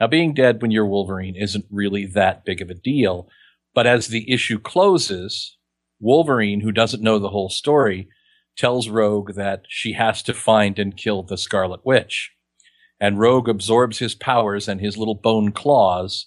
[0.01, 3.29] Now, being dead when you're Wolverine isn't really that big of a deal,
[3.75, 5.59] but as the issue closes,
[6.01, 8.09] Wolverine, who doesn't know the whole story,
[8.57, 12.33] tells Rogue that she has to find and kill the Scarlet Witch.
[13.01, 16.27] And Rogue absorbs his powers and his little bone claws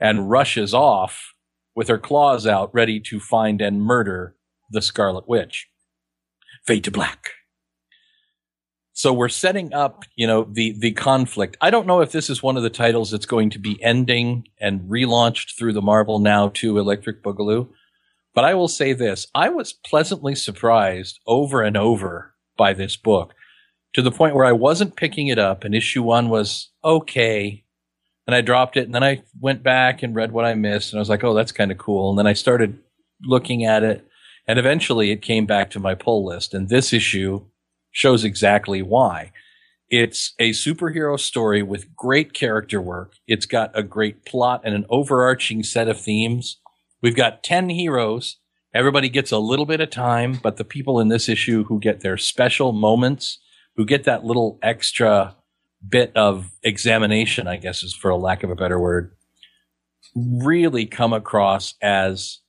[0.00, 1.34] and rushes off
[1.74, 4.36] with her claws out, ready to find and murder
[4.70, 5.68] the Scarlet Witch
[6.66, 7.30] fade to black.
[8.92, 11.58] So we're setting up, you know, the, the conflict.
[11.60, 14.48] I don't know if this is one of the titles that's going to be ending
[14.58, 17.68] and relaunched through the Marvel Now to Electric Boogaloo.
[18.36, 19.26] But I will say this.
[19.34, 23.32] I was pleasantly surprised over and over by this book
[23.94, 27.64] to the point where I wasn't picking it up and issue one was okay.
[28.26, 30.98] And I dropped it and then I went back and read what I missed and
[30.98, 32.10] I was like, oh, that's kind of cool.
[32.10, 32.78] And then I started
[33.22, 34.06] looking at it
[34.46, 36.52] and eventually it came back to my pull list.
[36.52, 37.46] And this issue
[37.90, 39.32] shows exactly why.
[39.88, 43.14] It's a superhero story with great character work.
[43.26, 46.58] It's got a great plot and an overarching set of themes.
[47.02, 48.38] We've got 10 heroes.
[48.74, 52.00] Everybody gets a little bit of time, but the people in this issue who get
[52.00, 53.38] their special moments,
[53.76, 55.36] who get that little extra
[55.86, 59.12] bit of examination, I guess is for a lack of a better word,
[60.14, 62.40] really come across as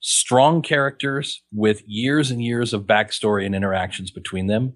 [0.00, 4.74] strong characters with years and years of backstory and interactions between them.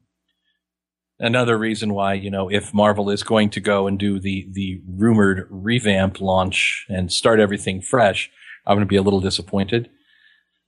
[1.21, 4.81] Another reason why, you know, if Marvel is going to go and do the, the
[4.88, 8.31] rumored revamp launch and start everything fresh,
[8.68, 9.90] I'm going to be a little disappointed.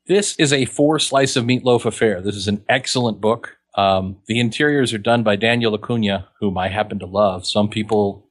[0.06, 2.20] This is a four slice of meatloaf affair.
[2.20, 3.58] This is an excellent book.
[3.76, 7.46] Um, the interiors are done by Daniel Acuna, whom I happen to love.
[7.46, 8.26] Some people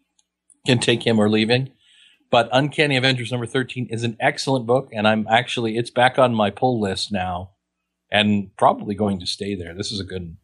[0.66, 1.72] can take him or leaving.
[2.32, 6.36] But Uncanny Avengers number 13 is an excellent book, and I'm actually, it's back on
[6.36, 7.52] my pull list now
[8.12, 9.74] and probably going to stay there.
[9.74, 10.36] This is a good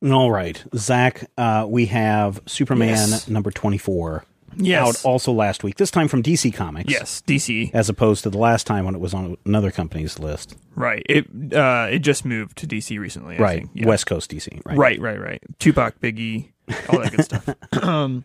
[0.00, 0.12] one.
[0.12, 0.62] All right.
[0.74, 3.28] Zach, uh, we have Superman Yes.
[3.28, 4.24] number 24
[4.58, 5.04] Yes.
[5.04, 6.90] out also last week, this time from DC Comics.
[6.90, 7.70] Yes, DC.
[7.74, 10.56] As opposed to the last time when it was on another company's list.
[10.74, 11.02] Right.
[11.08, 13.36] It uh it just moved to DC recently.
[13.38, 13.58] I right.
[13.60, 13.70] think.
[13.74, 13.86] Yeah.
[13.86, 14.60] West Coast DC.
[14.64, 14.76] Right.
[14.78, 15.42] Right, right, right.
[15.58, 16.52] Tupac, Biggie,
[16.88, 17.48] all that good stuff.
[17.82, 18.24] um,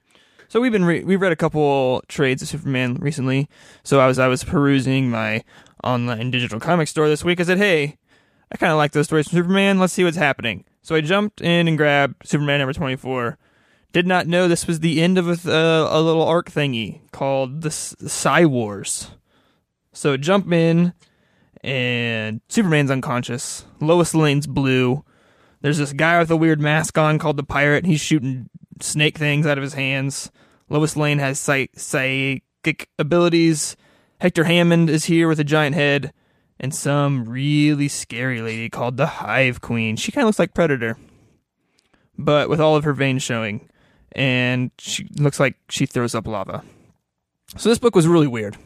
[0.50, 3.48] So we've been re- we've read a couple trades of Superman recently.
[3.84, 5.44] So I was I was perusing my
[5.84, 7.40] online digital comic store this week.
[7.40, 7.98] I said, "Hey,
[8.52, 9.80] I kind of like those stories from Superman.
[9.80, 13.38] Let's see what's happening." So I jumped in and grabbed Superman number twenty four.
[13.94, 17.62] Did not know this was the end of a, uh, a little arc thingy called
[17.62, 19.12] the Psi Wars.
[19.92, 20.94] So jump in,
[21.62, 23.66] and Superman's unconscious.
[23.82, 25.04] Lois Lane's blue.
[25.60, 27.86] There's this guy with a weird mask on called the Pirate.
[27.86, 28.50] He's shooting
[28.80, 30.32] snake things out of his hands.
[30.70, 33.76] Lois Lane has psych- psychic abilities.
[34.22, 36.14] Hector Hammond is here with a giant head.
[36.60, 39.96] And some really scary lady called the Hive Queen.
[39.96, 40.96] She kind of looks like Predator,
[42.18, 43.68] but with all of her veins showing.
[44.14, 46.64] And she looks like she throws up lava.
[47.58, 48.58] So this book was really weird.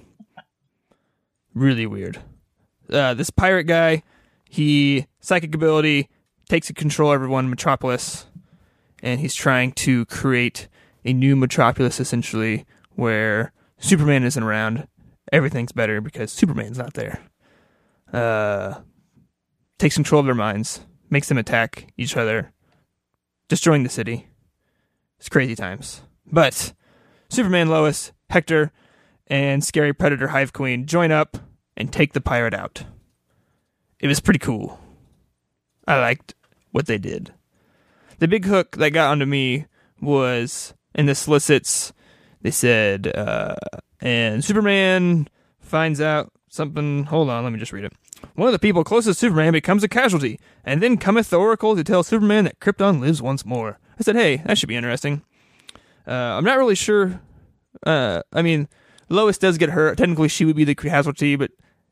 [1.54, 2.20] Really weird.
[2.92, 4.04] Uh, this pirate guy,
[4.50, 6.10] he psychic ability
[6.50, 8.28] takes control of everyone Metropolis,
[9.02, 10.68] and he's trying to create
[11.04, 14.88] a new Metropolis essentially where Superman isn't around.
[15.32, 17.20] Everything's better because Superman's not there.
[18.14, 18.82] Uh,
[19.80, 22.52] takes control of their minds, makes them attack each other,
[23.50, 24.28] destroying the city.
[25.18, 26.02] It's crazy times.
[26.26, 26.74] But
[27.30, 28.72] Superman, Lois, Hector,
[29.28, 31.38] and Scary Predator Hive Queen join up
[31.78, 32.86] and take the pirate out.
[34.00, 34.80] It was pretty cool.
[35.88, 36.36] I liked
[36.72, 37.34] what they did.
[38.20, 39.66] The big hook that got onto me
[40.02, 41.94] was in the solicits.
[42.42, 43.56] They said, uh,
[44.00, 45.28] and Superman
[45.60, 47.06] finds out something.
[47.06, 47.94] Hold on, let me just read it.
[48.36, 51.76] One of the people closest to Superman becomes a casualty, and then cometh the Oracle
[51.76, 53.80] to tell Superman that Krypton lives once more.
[54.00, 55.24] I said, hey, that should be interesting.
[56.08, 57.22] Uh, I'm not really sure.
[57.86, 58.68] Uh, I mean,
[59.10, 59.98] Lois does get hurt.
[59.98, 61.52] Technically, she would be the casualty, but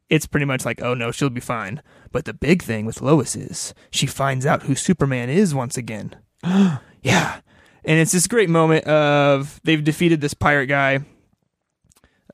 [0.10, 1.82] it's pretty much like, oh no, she'll be fine.
[2.12, 6.16] But the big thing with Lois is she finds out who Superman is once again.
[6.44, 7.40] yeah.
[7.86, 11.00] And it's this great moment of they've defeated this pirate guy.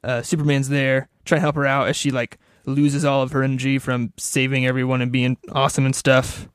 [0.03, 3.43] Uh, Superman's there trying to help her out as she like loses all of her
[3.43, 6.47] energy from saving everyone and being awesome and stuff.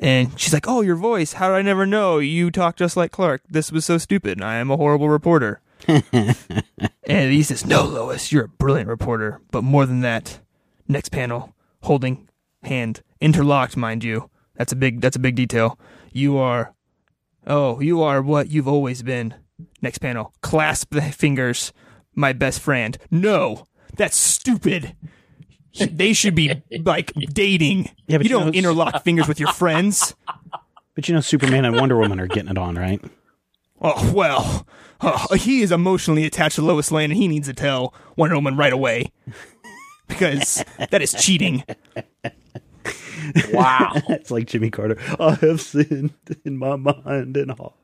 [0.00, 1.34] And she's like, "Oh, your voice!
[1.34, 2.18] How did I never know?
[2.18, 3.42] You talk just like Clark.
[3.48, 4.40] This was so stupid.
[4.42, 6.36] I am a horrible reporter." and
[7.04, 9.40] he says, "No, Lois, you're a brilliant reporter.
[9.50, 10.40] But more than that,
[10.86, 12.28] next panel, holding
[12.62, 14.30] hand, interlocked, mind you.
[14.56, 15.00] That's a big.
[15.00, 15.78] That's a big detail.
[16.12, 16.74] You are,
[17.46, 19.34] oh, you are what you've always been.
[19.82, 21.72] Next panel, clasp the fingers,
[22.14, 22.96] my best friend.
[23.10, 24.94] No, that's stupid.
[25.78, 27.90] They should be like dating.
[28.06, 30.14] Yeah, but you you don't know- interlock fingers with your friends.
[30.94, 33.00] But you know, Superman and Wonder Woman are getting it on, right?
[33.80, 34.66] Oh well,
[35.00, 38.56] uh, he is emotionally attached to Lois Lane, and he needs to tell Wonder Woman
[38.56, 39.12] right away
[40.08, 41.62] because that is cheating.
[43.52, 43.92] Wow.
[44.08, 44.96] it's like Jimmy Carter.
[45.20, 46.14] I have sinned
[46.44, 47.74] in my mind and heart.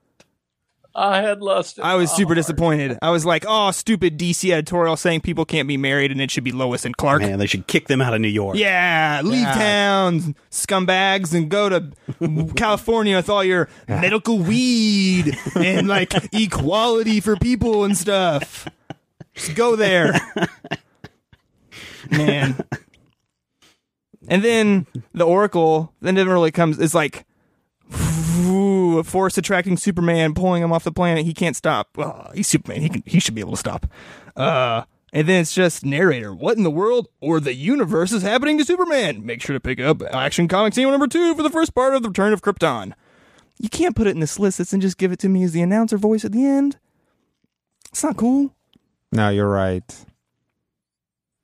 [0.96, 1.78] I had lust.
[1.78, 2.36] in I was oh, super heart.
[2.36, 2.98] disappointed.
[3.02, 6.44] I was like, "Oh, stupid DC editorial saying people can't be married and it should
[6.44, 8.56] be Lois and Clark." Man, they should kick them out of New York.
[8.56, 9.54] Yeah, leave Yeah.
[9.54, 17.34] town, scumbags, and go to California with all your medical weed and like equality for
[17.36, 18.68] people and stuff.
[19.34, 20.12] Just go there,
[22.10, 22.56] man.
[24.28, 26.78] And then the Oracle then never really comes.
[26.78, 27.26] It's like
[28.98, 31.24] a force attracting Superman, pulling him off the planet.
[31.24, 31.96] He can't stop.
[32.34, 32.80] He's Superman.
[32.82, 33.02] He can.
[33.06, 33.86] He should be able to stop.
[34.36, 36.34] Uh, and then it's just narrator.
[36.34, 39.24] What in the world or the universe is happening to Superman?
[39.24, 42.02] Make sure to pick up Action Comics Annual number two for the first part of
[42.02, 42.92] the Return of Krypton.
[43.58, 45.62] You can't put it in the solicits and just give it to me as the
[45.62, 46.78] announcer voice at the end.
[47.90, 48.52] It's not cool.
[49.12, 49.84] No, you're right.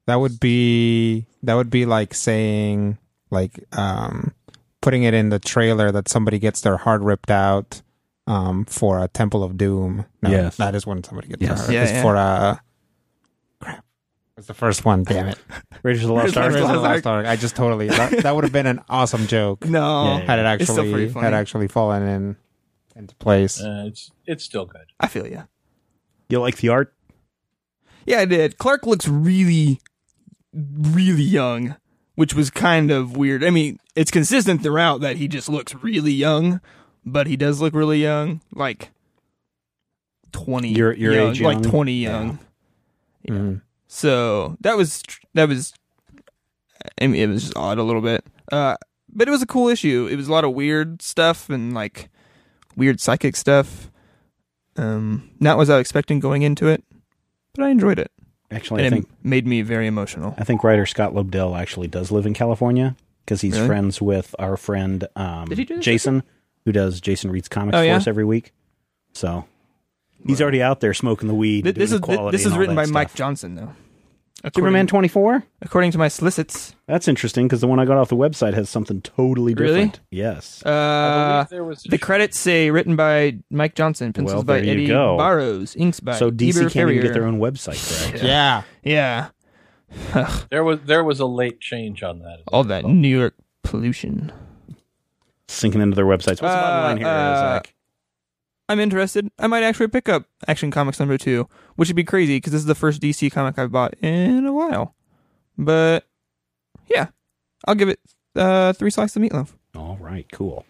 [0.06, 2.98] That would be that would be like saying
[3.30, 4.34] like um
[4.82, 7.82] putting it in the trailer that somebody gets their heart ripped out
[8.26, 10.04] um for a Temple of Doom.
[10.22, 10.56] No, Yes.
[10.56, 11.48] that is when somebody gets Yes.
[11.48, 11.72] their heart.
[11.74, 12.02] Yeah, it's yeah.
[12.02, 12.62] for a
[13.60, 13.84] crap.
[14.36, 15.02] It's the first one.
[15.04, 15.38] Damn it.
[15.82, 16.52] Raiders of the Lost Ark.
[16.52, 17.26] the Raiders of the Lost Lost Ark.
[17.26, 20.24] I just totally that, that would have been an awesome joke No, Yeah, yeah.
[20.26, 22.36] had it actually had actually fallen in
[22.96, 23.60] into place.
[23.60, 24.86] Uh, it's it's still good.
[25.00, 25.44] I feel you.
[26.28, 26.94] You like the art?
[28.06, 28.56] Yeah, I did.
[28.58, 29.80] Clark looks really,
[30.54, 31.76] really young,
[32.20, 33.42] which was kind of weird.
[33.42, 36.61] I mean, it's consistent throughout that he just looks really young,
[37.03, 38.90] but he does look really young, like
[40.32, 40.68] twenty.
[40.68, 41.62] Your- your young, age like young?
[41.62, 42.11] twenty Yeah.
[42.20, 42.38] young.
[43.26, 43.61] Mhm.
[43.88, 45.72] So that was that was.
[47.01, 48.22] I mean, it was just odd a little bit,
[48.53, 48.76] uh,
[49.11, 50.07] but it was a cool issue.
[50.11, 52.11] It was a lot of weird stuff and like
[52.76, 53.90] weird psychic stuff.
[54.76, 56.84] Um, not what I was expecting going into it,
[57.55, 58.12] but I enjoyed it
[58.51, 60.34] Actually, I and think made me very emotional.
[60.36, 63.66] I think writer Scott Lobdell actually does live in California because he's Really?
[63.68, 66.22] friends with our friend um, Did he Jason,
[66.64, 67.96] who does Jason reads comics Oh, for yeah?
[67.96, 68.53] us every week.
[69.12, 69.44] So
[70.26, 71.62] He's already out there smoking the weed.
[71.62, 73.14] Th- doing this is equality this and is all written that by Mike.
[73.14, 73.72] Johnson though.
[74.45, 75.45] Superman 24?
[75.62, 76.74] according to my solicits.
[76.86, 79.72] That's interesting because the one I got off the website has something totally Really?
[79.86, 80.01] different.
[80.11, 80.64] Yes.
[80.64, 84.86] Uh, there was a the credits say written by Mike Johnson, pencils Well, by Eddy
[84.86, 85.18] go.
[85.18, 88.24] Barrows, inks by so DC Eber can't even get their own website correct.
[88.24, 88.62] Yeah.
[88.82, 89.28] Yeah,
[90.51, 92.38] There was there was a late change on that.
[92.49, 94.32] all that New York pollution.
[95.49, 96.41] Sinking into their websites.
[96.41, 97.74] What's the bottom Uh, line here, uh, Zach?
[98.70, 99.28] I'm interested.
[99.36, 102.60] I might actually pick up Action Comics number two, which would be crazy because this
[102.60, 104.94] is the first DC comic I've bought in a while.
[105.58, 106.06] But
[106.88, 107.08] yeah,
[107.66, 107.98] I'll give it
[108.36, 109.48] uh, three slices of meatloaf.
[109.74, 110.64] All right, cool.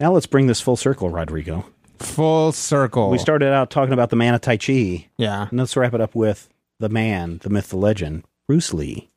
[0.00, 1.66] Now let's bring this full circle, Rodrigo.
[1.98, 3.10] Full circle.
[3.10, 5.48] We started out talking about the man of Tai Chi, Yeah.
[5.50, 6.48] and let's wrap it up with
[6.80, 9.10] the man, the myth, the legend, Bruce Lee.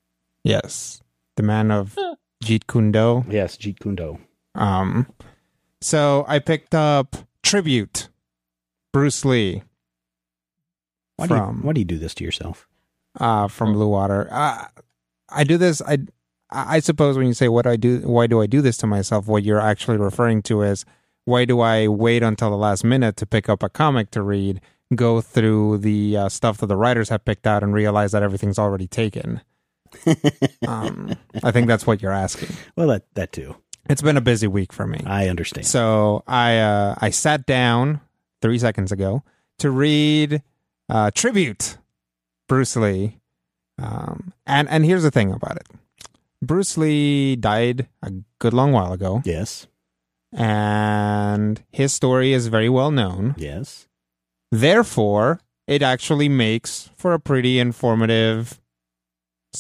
[0.44, 1.02] Yes.
[1.38, 1.98] The man of
[2.44, 3.24] Jeet Kune Do.
[3.30, 4.20] Yes, Jeet Kune Do.
[4.54, 5.08] Um,
[5.80, 8.10] so I picked up Tribute,
[8.94, 9.64] Bruce Lee
[11.18, 12.68] Why do, you, From- why do you do this to yourself?
[13.20, 14.28] uh, from Bluewater.
[14.32, 14.66] Uh,
[15.30, 15.82] I do this.
[15.82, 15.98] I
[16.52, 18.88] I suppose when you say what do I do, why do I do this to
[18.88, 19.28] myself?
[19.28, 20.86] What you're actually referring to is
[21.26, 24.62] why do I wait until the last minute to pick up a comic to read?
[24.96, 28.58] Go through the uh, stuff that the writers have picked out and realize that everything's
[28.60, 29.42] already taken.
[30.68, 31.14] um,
[31.44, 32.56] I think that's what you're asking.
[32.78, 33.56] Well, that that too.
[33.90, 35.02] It's been a busy week for me.
[35.06, 35.66] I understand.
[35.66, 38.00] So I uh, I sat down
[38.42, 39.24] three seconds ago
[39.60, 40.42] to read
[40.90, 41.78] uh, tribute
[42.48, 43.20] Bruce Lee,
[43.82, 45.68] um, and and here's the thing about it:
[46.42, 49.68] Bruce Lee died a good long while ago, yes,
[50.34, 53.36] and his story is very well known.
[53.38, 53.88] yes.
[54.52, 58.62] Therefore, it actually makes for a pretty informative,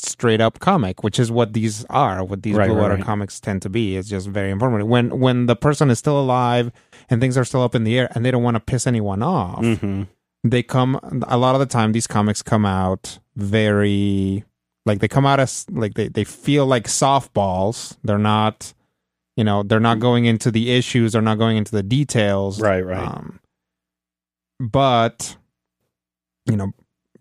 [0.05, 2.23] straight up comic, which is what these are.
[2.23, 3.03] What these Right, Blue right, Water right.
[3.03, 3.97] comics tend to be.
[3.97, 4.87] It's just very informative.
[4.87, 6.71] When when the person is still alive
[7.09, 9.21] and things are still up in the air, and they don't want to piss anyone
[9.23, 10.03] off, hmm
[10.43, 10.99] they come.
[11.27, 14.43] A lot of the time, these comics come out very
[14.85, 17.97] like they come out as like they they feel like softballs.
[18.03, 18.73] They're not.
[19.35, 21.11] You know, they're not going into the issues.
[21.11, 22.59] They're not going into the details.
[22.59, 23.07] Right, right.
[23.07, 23.39] Um,
[24.59, 25.35] but
[26.49, 26.71] you know,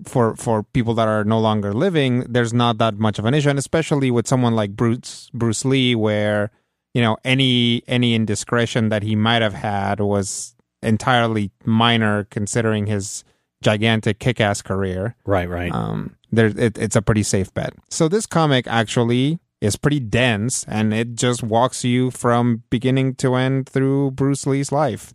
[0.05, 3.51] for for people that are no longer living, there's not that much of an issue,
[3.51, 6.51] and especially with someone like Bruce Bruce Lee, where
[6.95, 13.25] you know any any indiscretion that he might have had was entirely minor, considering his
[13.63, 15.73] gigantic kick-ass career right, right.
[15.73, 17.73] um, there it, it's a pretty safe bet.
[17.91, 23.35] So this comic actually is pretty dense, and it just walks you from beginning to
[23.35, 25.15] end through Bruce Lee's life,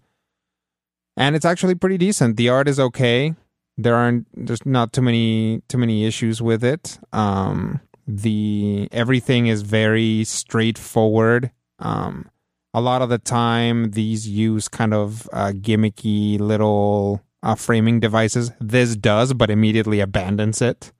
[1.16, 2.38] and it's actually pretty decent.
[2.38, 3.36] The art is okay.
[3.82, 7.00] There aren't there's not too many too many issues with it.
[7.12, 11.52] Um, the everything is very straightforward.
[11.80, 12.30] Um,
[12.74, 18.52] a lot of the time, these use kind of uh, gimmicky little uh, framing devices.
[18.60, 20.92] This does, but immediately abandons it.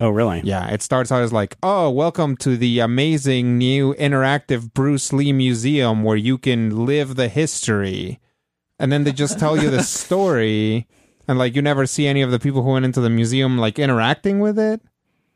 [0.00, 0.40] oh, really?
[0.44, 5.32] Yeah, it starts out as like, oh, welcome to the amazing new interactive Bruce Lee
[5.32, 8.20] Museum where you can live the history.
[8.78, 10.86] And then they just tell you the story,
[11.28, 13.78] and like you never see any of the people who went into the museum like
[13.78, 14.80] interacting with it.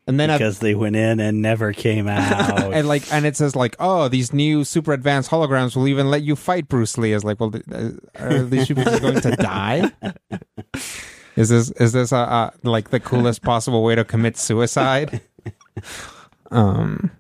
[0.09, 2.73] And then Because they went in and never came out.
[2.73, 6.23] and like and it says like oh these new super advanced holograms will even let
[6.23, 7.13] you fight bruce lee.
[7.13, 9.93] Is like well uh, are these people going to die?
[11.37, 15.21] Is this is this a, a, like the coolest possible way to commit suicide?
[16.51, 17.11] Um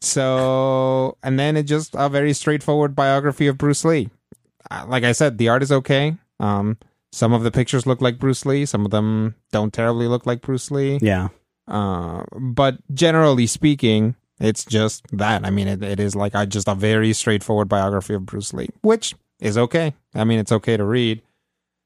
[0.00, 4.10] so and then it just a very straightforward biography of bruce lee.
[4.70, 6.16] Uh, like i said the art is okay.
[6.40, 6.76] Um
[7.12, 10.40] some of the pictures look like bruce lee some of them don't terribly look like
[10.40, 11.28] bruce lee yeah.
[11.68, 15.46] uh, but generally speaking, it's just that.
[15.46, 19.14] I mean, it, it is like just a very straightforward biography of Bruce Lee, which
[19.40, 19.94] is okay.
[20.14, 21.22] I mean, it's okay to read.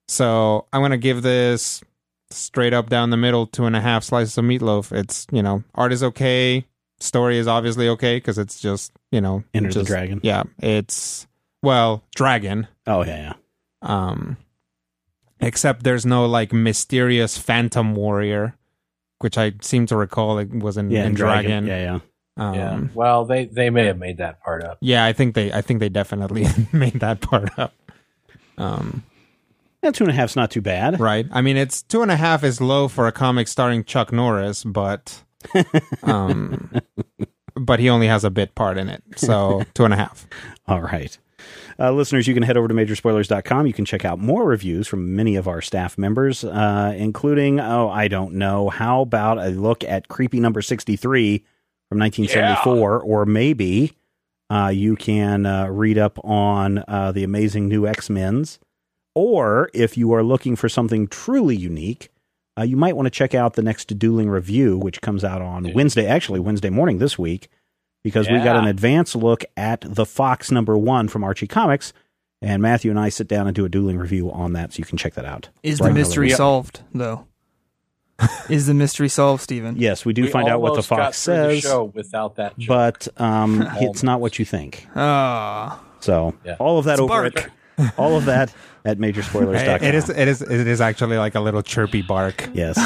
[0.08, 1.82] So I'm gonna give this
[2.30, 4.90] straight up down the middle two and a half slices of meatloaf.
[4.90, 6.64] It's you know, art is okay,
[6.98, 10.20] story is obviously okay because it's just you know, Enter the Dragon.
[10.22, 11.26] Yeah, it's
[11.62, 12.68] well, dragon.
[12.86, 13.32] Oh, yeah, yeah.
[13.82, 14.36] Um,
[15.40, 18.56] except there's no like mysterious phantom warrior,
[19.20, 21.66] which I seem to recall it was in, Yeah, in and Dragon.
[21.66, 21.98] Yeah, yeah.
[22.38, 22.78] Um, Yeah.
[22.80, 22.86] yeah.
[22.94, 24.78] Well, they they may have made that part up.
[24.80, 27.74] Yeah, I think they I think they definitely made that part up.
[28.58, 29.02] Um,
[29.82, 30.98] Yeah, two and a half's not too bad.
[31.00, 31.26] right.
[31.30, 34.64] I mean, it's two and a half is low for a comic starring Chuck Norris,
[34.64, 35.22] but
[36.02, 36.72] um,
[37.54, 40.26] but he only has a bit part in it, so two and a half.
[40.66, 41.16] All right.
[41.78, 43.66] Uh, listeners, you can head over to majorspoilers.com.
[43.66, 47.88] You can check out more reviews from many of our staff members, uh, including, oh,
[47.90, 51.38] I don't know, how about a look at Creepy Number 63
[51.88, 53.00] from 1974?
[53.00, 53.92] Or maybe
[54.50, 58.58] uh, you can uh, read up on uh, the amazing new X Men's
[59.14, 62.10] Or if you are looking for something truly unique,
[62.58, 65.72] uh, you might want to check out the next dueling review, which comes out on
[65.74, 67.48] Wednesday, actually Wednesday morning this week,
[68.06, 71.92] because we got an advance look at the Fox number one from Archie Comics.
[72.40, 74.84] And Matthew and I sit down and do a dueling review on that, so you
[74.84, 75.48] can check that out.
[75.64, 77.26] Is Bright the mystery solved though?
[78.48, 79.74] Is the mystery solved, Stephen?
[79.76, 81.84] Yes, we do We find out what the almost got Fox through the says, show
[81.94, 82.56] without that.
[82.56, 82.68] joke.
[82.68, 84.86] but um, it's not what you think.
[84.94, 86.54] Ah, So Yeah.
[86.60, 87.36] all of that over bark.
[87.40, 87.50] at
[87.98, 88.54] all of that
[88.84, 89.82] at majorspoilers.com.
[89.86, 90.08] It is.
[90.08, 90.42] It is.
[90.42, 92.48] It is actually like a little chirpy bark.
[92.54, 92.78] Yes.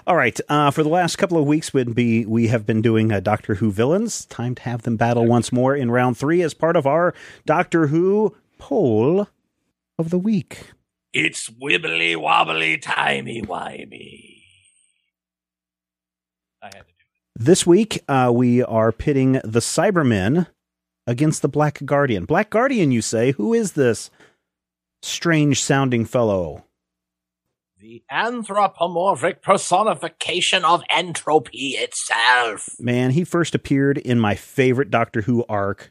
[0.06, 0.38] All right.
[0.48, 3.56] Uh, for the last couple of weeks, would be we have been doing uh, Doctor
[3.56, 4.26] Who villains.
[4.26, 7.14] Time to have them battle once more in round three as part of our
[7.46, 9.28] Doctor Who poll
[9.98, 10.70] of the week.
[11.12, 14.42] it's wibbly wobbly, timey wimey.
[16.62, 17.44] I had to do it.
[17.44, 20.46] This week, uh, we are pitting the Cybermen
[21.06, 22.24] against the Black Guardian.
[22.26, 23.32] Black Guardian, you say?
[23.32, 24.10] Who is this
[25.02, 26.64] strange sounding fellow?
[27.78, 32.68] The anthropomorphic personification of entropy itself.
[32.78, 35.90] Man, he first appeared in my favorite Doctor Who arc,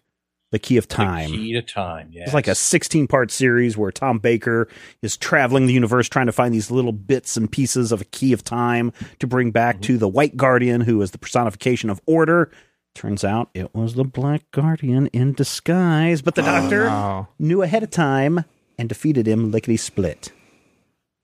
[0.51, 1.31] The Key of The Time.
[1.31, 2.09] key to time.
[2.11, 2.27] Yes.
[2.27, 4.67] It's like a 16 part series where Tom Baker
[5.01, 8.33] is traveling the universe trying to find these little bits and pieces of a key
[8.33, 9.81] of time to bring back Mm-hmm.
[9.83, 12.51] to the White Guardian, who is the personification of order.
[12.93, 17.81] Turns out it was the Black Guardian in disguise, but the Doctor Oh, knew ahead
[17.81, 18.45] of time
[18.79, 20.31] and defeated him lickety split.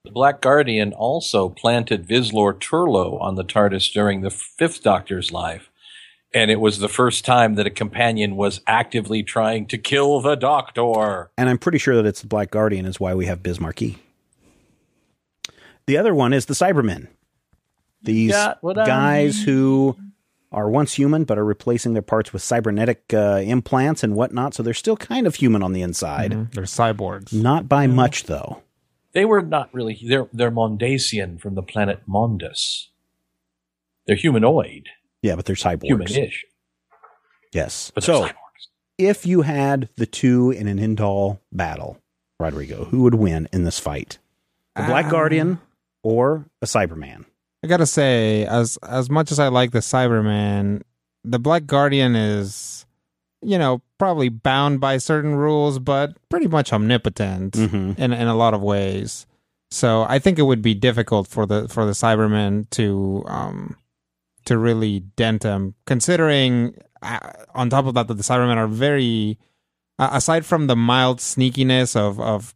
[0.04, 5.70] The Black Guardian also planted Vislor Turlough on the TARDIS during the fifth Doctor's life.
[6.32, 10.36] And it was the first time that a companion was actively trying to kill the
[10.36, 11.30] Doctor.
[11.38, 13.96] And I'm pretty sure that it's the Black Guardian is why we have Bismarcky.
[15.86, 17.08] The other one is the Cybermen.
[18.02, 19.96] These got what I guys who
[20.56, 24.62] are once human but are replacing their parts with cybernetic uh, implants and whatnot, so
[24.62, 26.32] they're still kind of human on the inside.
[26.52, 27.32] they're cyborgs.
[27.32, 28.62] Not by much, though.
[29.12, 32.86] They were not really, they're, they're Mondasian from the planet Mondas.
[34.06, 34.88] They're humanoid,
[35.22, 35.84] Yeah, but they're cyborgs.
[35.84, 36.44] human-ish,
[37.52, 37.90] Yes.
[37.94, 38.32] but So, cyborgs.
[38.98, 41.98] if you had the two in an Indal battle,
[42.40, 44.18] Rodrigo, who would win in this fight?
[44.74, 45.10] The Black Ah.
[45.10, 45.60] Guardian
[46.02, 47.24] or a Cyberman?
[47.66, 50.82] I gotta say, as as much as I like the Cyberman,
[51.24, 52.86] the Black Guardian is,
[53.42, 57.98] you know, probably bound by certain rules, but pretty much omnipotent Mhm.
[57.98, 59.26] in in a lot of ways.
[59.72, 63.76] So I think it would be difficult for the for the Cybermen to um
[64.44, 67.18] to really dent him, considering uh,
[67.52, 69.38] on top of that that the Cybermen are very,
[69.98, 72.54] uh, aside from the mild sneakiness of of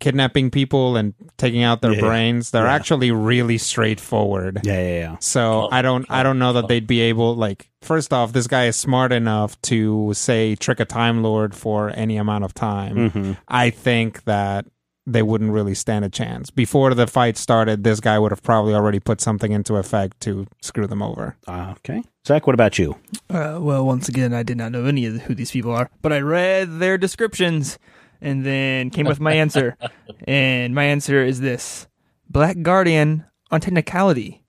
[0.00, 2.00] kidnapping people and taking out their Yeah.
[2.00, 2.74] brains, they're Yeah.
[2.74, 4.60] actually really straightforward.
[4.64, 5.16] Yeah, yeah, yeah.
[5.20, 6.68] So Clump, I don't I don't know that clump.
[6.68, 10.84] they'd be able like first off this guy is smart enough to say trick a
[10.84, 13.10] time lord for any amount of time.
[13.10, 13.36] Mhm.
[13.48, 14.66] I think that
[15.06, 16.50] they wouldn't really stand a chance.
[16.50, 20.46] Before the fight started, this guy would have probably already put something into effect to
[20.62, 21.36] screw them over.
[21.48, 22.02] Uh, okay.
[22.28, 22.96] Zach, what about you?
[23.28, 26.12] Uh, well, once again, I did not know any of who these people are, but
[26.12, 27.78] I read their descriptions
[28.20, 29.76] and then came with my answer.
[30.26, 31.86] and my answer is this
[32.28, 34.42] Black Guardian on technicality.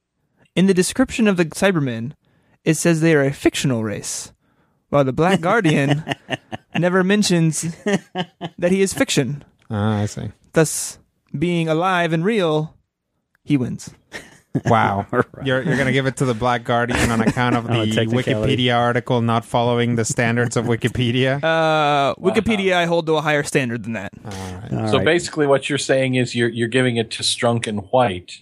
[0.56, 2.14] In the description of the Cybermen,
[2.64, 4.34] it says they are a fictional race,
[4.90, 6.04] while the Black Guardian
[6.76, 7.62] never mentions
[8.58, 9.44] that he is fiction.
[9.70, 10.32] Ah, I see.
[10.54, 11.00] Thus,
[11.38, 12.76] being alive and real,
[13.44, 13.90] he wins.
[14.66, 15.06] Wow.
[15.46, 18.58] You're you're gonna give it to the Black Guardian on account of the technicality.
[18.58, 21.42] Wikipedia article not following the standards of Wikipedia.
[21.52, 24.12] Uh, Wikipedia, I hold to a higher standard than that.
[24.26, 24.74] All right.
[24.74, 25.06] All so right.
[25.06, 28.40] basically, what you're saying is you're you're giving it to Strunk and White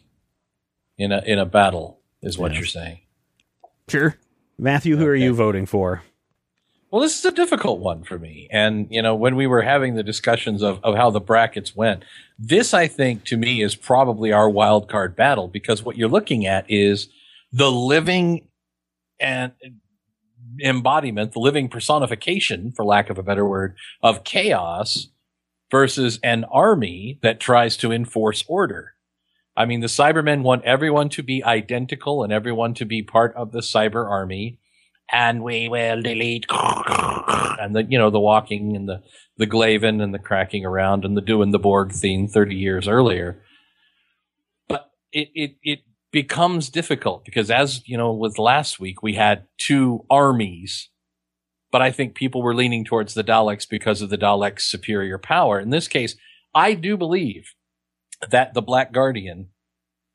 [0.98, 2.60] in a in a battle, is what Yes.
[2.60, 3.00] you're saying.
[3.88, 4.18] Sure.
[4.58, 6.04] Matthew, who are you voting for?
[6.92, 8.48] Well, this is a difficult one for me.
[8.52, 12.04] And, you know, when we were having the discussions of, of how the brackets went,
[12.40, 16.46] this, I think, to me, is probably our wild card battle because what you're looking
[16.46, 17.10] at is
[17.52, 18.48] the living
[19.20, 19.52] and
[20.64, 25.10] embodiment, the living personification, for lack of a better word, of chaos
[25.70, 28.94] versus an army that tries to enforce order.
[29.58, 33.52] I mean, the Cybermen want everyone to be identical and everyone to be part of
[33.52, 34.60] the cyber army
[35.12, 36.46] and we will delete
[37.60, 39.02] and the you know the walking and the
[39.38, 43.42] the glavin and the cracking around and the doing the borg theme 30 years earlier.
[44.68, 45.80] But it it it
[46.12, 50.90] becomes difficult because as you know with last week we had two armies
[51.72, 55.60] but i think people were leaning towards the daleks because of the daleks superior power.
[55.60, 56.16] In this case
[56.56, 57.54] i do believe
[58.28, 59.50] that the black guardian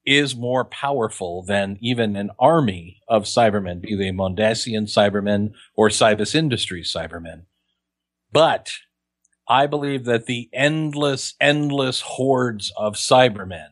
[0.06, 6.34] is more powerful than even an army of Cybermen, be they Mondasian Cybermen or Cybus
[6.34, 7.42] Industries Cybermen.
[8.32, 8.72] But
[9.48, 13.68] I believe that the endless, endless hordes of Cybermen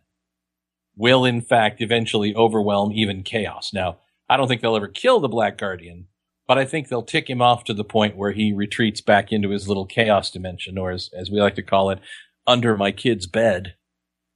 [0.97, 3.73] will in fact eventually overwhelm even chaos.
[3.73, 6.07] Now, I don't think they'll ever kill the Black Guardian,
[6.47, 9.51] but I think they'll tick him off to the point where he retreats back into
[9.51, 11.99] his little chaos dimension, or as, as we like to call it,
[12.47, 13.75] under my kid's bed,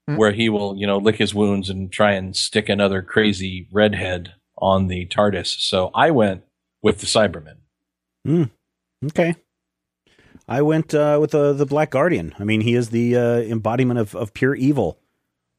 [0.09, 0.16] Hmm.
[0.16, 4.34] where he will, you know, lick his wounds and try and stick another crazy redhead
[4.57, 5.61] on the TARDIS.
[5.61, 6.44] So I went
[6.80, 8.50] with the Cybermen.
[9.04, 9.34] Okay.
[10.48, 12.34] I went uh, with the the Black Guardian.
[12.38, 14.98] I mean, he is the uh, embodiment of, of pure evil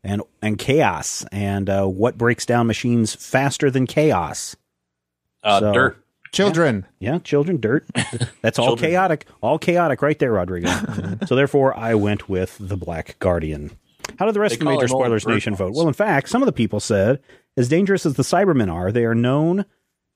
[0.04, 1.26] and and chaos.
[1.32, 4.56] And uh, what breaks down machines faster than chaos?
[5.44, 6.04] Uh, So- Dirt.
[6.34, 6.86] Children.
[7.00, 7.86] Yeah, children, dirt.
[8.42, 8.92] That's all Children.
[8.92, 9.26] chaotic.
[9.42, 10.70] All chaotic right there, Rodrigo.
[11.26, 13.72] so therefore, I went with the Black Guardian.
[14.18, 15.74] How did the rest They of the Major Spoilers Nation vote?
[15.76, 17.20] Well, in fact, some of the people said,
[17.56, 19.66] as dangerous as the Cybermen are, they are known.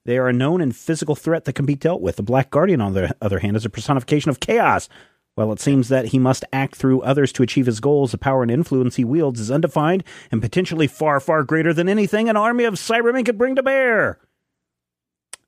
[0.06, 2.16] They are a known and physical threat that can be dealt with.
[2.16, 4.90] The Black Guardian, on the other hand, is a personification of chaos.
[5.36, 8.42] While it seems that he must act through others to achieve his goals, the power
[8.42, 12.66] and influence he wields is undefined and potentially far, far greater than anything an army
[12.66, 14.20] of Cybermen could bring to bear.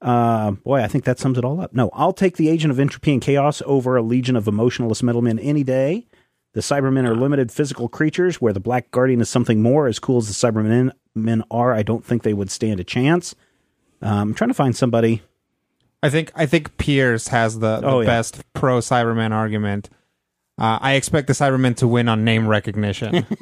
[0.01, 1.73] Uh, boy, I think that sums it all up.
[1.73, 5.39] No, I'll take the agent of entropy and chaos over a legion of emotionless middlemen
[5.39, 6.07] any day.
[6.53, 9.87] The Cybermen are limited physical creatures, where the Black Guardian is something more.
[9.87, 13.33] As cool as the Cybermen men are, I don't think they would stand a chance.
[14.01, 15.21] Um, I'm trying to find somebody.
[16.03, 18.05] I think I think Pierce has the, the Oh, yeah.
[18.07, 19.89] best pro Cyberman argument.
[20.59, 23.25] Uh, I expect the Cybermen to win on name recognition.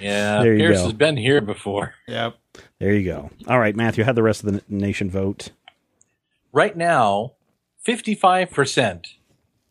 [0.00, 0.84] Yeah, There you Pierce go.
[0.84, 1.94] has been here before.
[2.06, 2.36] yep.
[2.78, 3.30] There you go.
[3.48, 5.50] All right, Matthew, had the rest of the nation vote.
[6.52, 7.32] Right now,
[7.86, 9.06] 55%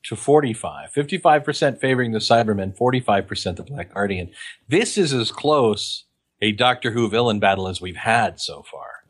[0.04, 0.91] to 45.
[0.91, 4.32] 55% favoring the Cybermen, 45% the Black Guardian.
[4.68, 6.06] This is as close
[6.41, 9.04] a Doctor Who villain battle as we've had so far.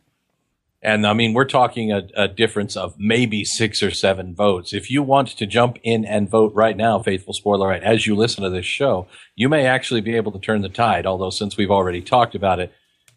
[0.84, 4.74] And I mean, we're talking a, a difference of maybe six or seven votes.
[4.74, 8.16] If you want to jump in and vote right now, Faithful Spoiler Right, as you
[8.16, 11.06] listen to this show, you may actually be able to turn the tide.
[11.06, 12.74] Although since we've already talked about it,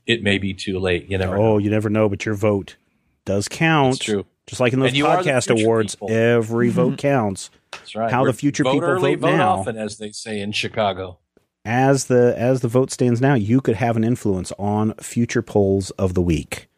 [0.07, 1.11] it may be too late.
[1.11, 1.53] You never oh, know.
[1.55, 2.77] Oh, you never know, but your vote
[3.25, 3.97] does count.
[3.97, 4.25] It's true.
[4.47, 6.11] Just like in those And you are the podcast awards, people.
[6.13, 7.51] every vote counts.
[7.73, 8.11] That's right.
[8.11, 9.55] how the We're- future vote people early, vote vote now.
[9.59, 11.19] often, as they say in Chicago.
[11.65, 15.91] as the as the vote stands now, you could have an influence on future polls
[15.93, 16.69] of the week.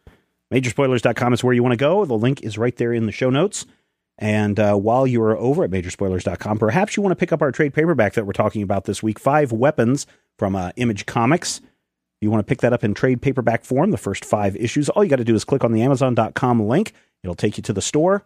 [0.51, 2.05] Majorspoilers.com is where you want to go.
[2.05, 3.65] The link is right there in the show notes.
[4.17, 7.51] And uh, while you are over at Majorspoilers.com, perhaps you want to pick up our
[7.51, 10.07] trade paperback that we're talking about this week, Five Weapons
[10.37, 11.61] from uh, Image Comics.
[12.19, 14.89] You want to pick that up in trade paperback form, the first five issues.
[14.89, 16.91] All you got to do is click on the Amazon.com link.
[17.23, 18.23] It'll take you to the store.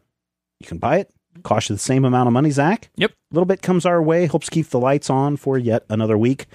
[0.59, 1.11] You can buy it.
[1.41, 2.89] Cost you the same amount of money, Zach.
[2.95, 3.11] Yep.
[3.11, 6.45] A little bit comes our way, helps keep the lights on for yet another week.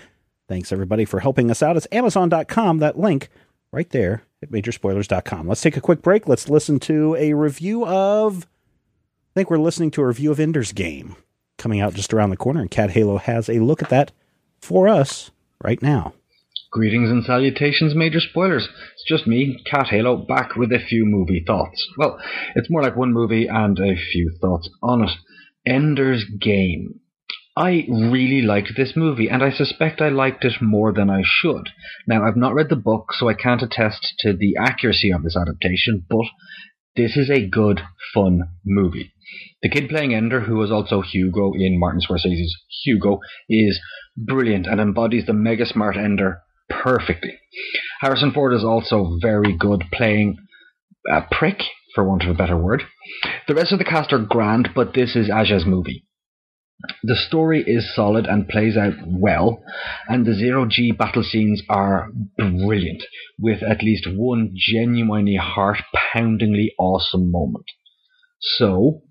[0.48, 1.76] Thanks everybody for helping us out.
[1.76, 3.28] It's Amazon.com, that link
[3.72, 5.48] right there at Majorspoilers.com.
[5.48, 6.28] Let's take a quick break.
[6.28, 10.72] Let's listen to a review of I think we're listening to a review of Ender's
[10.72, 11.16] Game
[11.58, 14.12] coming out just around the corner, and Cat Halo has a look at that
[14.60, 15.30] for us
[15.62, 16.14] right now.
[16.70, 18.68] Greetings and salutations, major spoilers.
[18.92, 21.82] It's just me, Cat Halo, back with a few movie thoughts.
[21.96, 22.20] Well,
[22.54, 25.10] it's more like one movie and a few thoughts on it.
[25.66, 27.00] Ender's Game.
[27.56, 31.70] I really liked this movie, and I suspect I liked it more than I should.
[32.06, 35.36] Now, I've not read the book, so I can't attest to the accuracy of this
[35.36, 36.26] adaptation, but
[36.96, 37.80] this is a good,
[38.12, 39.14] fun movie.
[39.62, 42.54] The kid playing Ender, who was also Hugo in Martin Scorsese's
[42.84, 43.80] Hugo, is
[44.16, 47.38] brilliant and embodies the mega smart Ender perfectly.
[48.00, 50.36] Harrison Ford is also very good playing
[51.10, 51.62] a prick,
[51.94, 52.82] for want of a better word.
[53.46, 56.04] The rest of the cast are grand, but this is Asa's movie.
[57.02, 59.60] The story is solid and plays out well,
[60.08, 63.02] and the zero G battle scenes are brilliant,
[63.36, 65.78] with at least one genuinely heart
[66.12, 67.66] poundingly awesome moment.
[68.40, 69.02] So,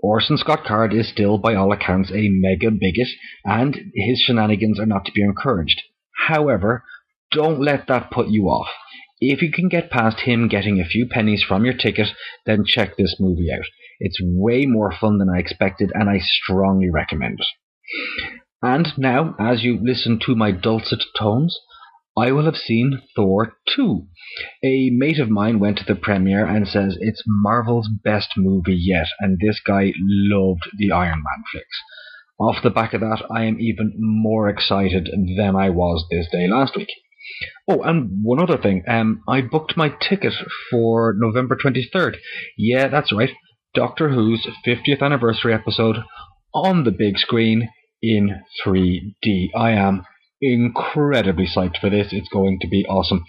[0.00, 3.08] Orson Scott Card is still, by all accounts, a mega bigot,
[3.44, 5.82] and his shenanigans are not to be encouraged.
[6.26, 6.84] However,
[7.32, 8.68] don't let that put you off.
[9.20, 12.08] If you can get past him getting a few pennies from your ticket,
[12.46, 13.64] then check this movie out.
[14.00, 17.46] It's way more fun than I expected, and I strongly recommend it.
[18.62, 21.58] And now, as you listen to my dulcet tones,
[22.16, 24.06] I will have seen Thor 2.
[24.64, 29.06] A mate of mine went to the premiere and says it's Marvel's best movie yet,
[29.20, 31.82] and this guy loved the Iron Man flicks.
[32.40, 36.48] Off the back of that, I am even more excited than I was this day
[36.48, 36.88] last week.
[37.68, 38.82] Oh, and one other thing.
[38.88, 40.32] Um, I booked my ticket
[40.70, 42.16] for November 23rd.
[42.56, 43.30] Yeah, that's right.
[43.74, 45.98] Doctor Who's 50th anniversary episode
[46.54, 47.68] on the big screen
[48.02, 49.50] in 3D.
[49.54, 50.04] I am
[50.40, 52.08] incredibly psyched for this.
[52.10, 53.22] It's going to be awesome.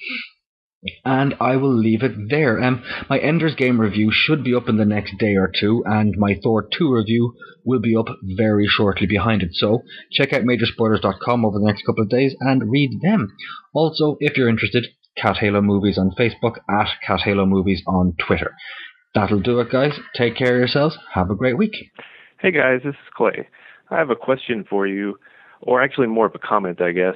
[1.06, 2.60] And I will leave it there.
[2.62, 6.16] Um, my Ender's Game review should be up in the next day or two, and
[6.18, 9.54] my Thor 2 review will be up very shortly behind it.
[9.54, 13.32] So check out majorspoilers.com over the next couple of days and read them.
[13.74, 18.56] Also, if you're interested, Cat Halo Movies on Facebook, at Cat Halo Movies on Twitter.
[19.14, 20.00] That'll do it, guys.
[20.16, 20.98] Take care of yourselves.
[21.14, 21.76] Have a great week.
[22.40, 23.48] Hey guys, this is Clay.
[23.92, 25.20] I have a question for you,
[25.62, 27.16] or actually more of a comment, I guess.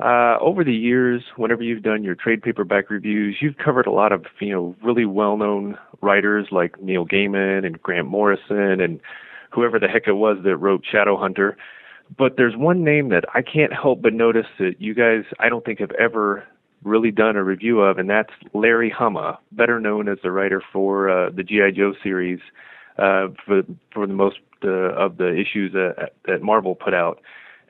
[0.00, 4.12] Uh, over the years, whenever you've done your trade paperback reviews, you've covered a lot
[4.12, 9.00] of you know really well-known writers like Neil Gaiman and Grant Morrison and
[9.50, 11.54] whoever the heck it was that wrote Shadowhunter.
[12.16, 15.64] But there's one name that I can't help but notice that you guys I don't
[15.64, 16.44] think have ever
[16.82, 21.10] really done a review of, and that's Larry Hama, better known as the writer for
[21.10, 22.40] uh, the GI Joe series
[22.98, 27.20] uh, for for the most uh, of the issues that, that Marvel put out.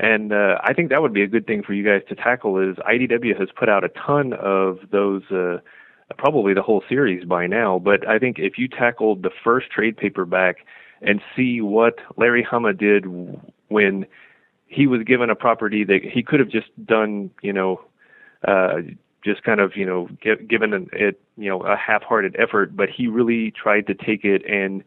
[0.01, 2.59] And uh, I think that would be a good thing for you guys to tackle.
[2.59, 5.59] Is IDW has put out a ton of those, uh,
[6.17, 7.79] probably the whole series by now.
[7.79, 10.65] But I think if you tackled the first trade paperback
[11.03, 13.05] and see what Larry Hama did
[13.69, 14.07] when
[14.69, 17.83] he was given a property that he could have just done, you know,
[18.49, 18.77] uh,
[19.23, 20.09] just kind of, you know,
[20.49, 24.43] given an, it, you know, a half-hearted effort, but he really tried to take it
[24.49, 24.83] and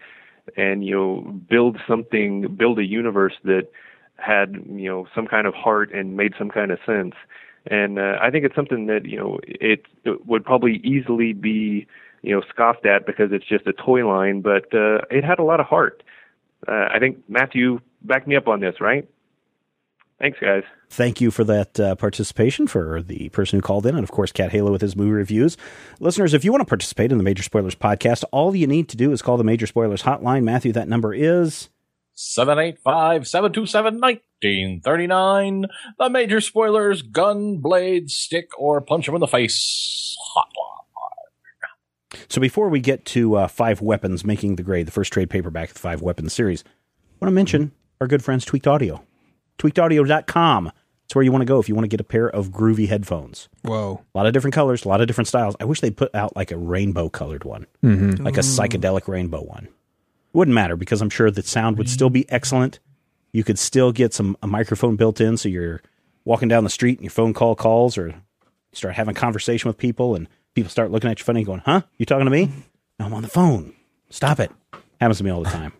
[0.57, 3.69] and you know build something, build a universe that
[4.17, 7.15] had you know some kind of heart and made some kind of sense.
[7.65, 11.87] And uh, I think it's something that you know it, it would probably easily be
[12.21, 15.43] you know scoffed at because it's just a toy line, but uh, it had a
[15.43, 16.03] lot of heart.
[16.67, 19.07] Uh, I think Matthew backed me up on this, right?
[20.19, 20.63] Thanks, guys.
[20.89, 24.31] Thank you for that uh, participation for the person who called in, and of course,
[24.31, 25.57] Cat Halo with his movie reviews.
[25.99, 28.97] Listeners, if you want to participate in the Major Spoilers podcast, all you need to
[28.97, 30.43] do is call the Major Spoilers hotline.
[30.43, 31.69] Matthew, that number is
[32.15, 35.65] 785 727 1939.
[35.97, 40.15] The major spoilers gun, blade, stick, or punch him in the face.
[40.35, 40.73] Hotline.
[42.27, 45.69] So before we get to uh, Five Weapons Making the Grade, the first trade paperback
[45.69, 49.03] of the Five Weapons series, I want to mention our good friends Tweaked Audio.
[49.59, 50.71] TweakedAudio.com.
[51.05, 52.87] It's where you want to go if you want to get a pair of groovy
[52.87, 53.49] headphones.
[53.61, 54.03] Whoa.
[54.15, 55.55] A lot of different colors, a lot of different styles.
[55.59, 58.23] I wish they put out like a rainbow colored one, mm-hmm.
[58.23, 59.67] like a psychedelic rainbow one.
[60.33, 62.79] Wouldn't matter because I'm sure the sound would still be excellent.
[63.31, 65.81] You could still get some a microphone built in, so you're
[66.25, 68.15] walking down the street and your phone call calls, or you
[68.71, 71.81] start having conversation with people, and people start looking at you funny, going, "Huh?
[71.97, 72.51] You talking to me?
[72.99, 73.73] No, I'm on the phone.
[74.11, 74.51] Stop it."
[75.01, 75.73] Happens to me all the time.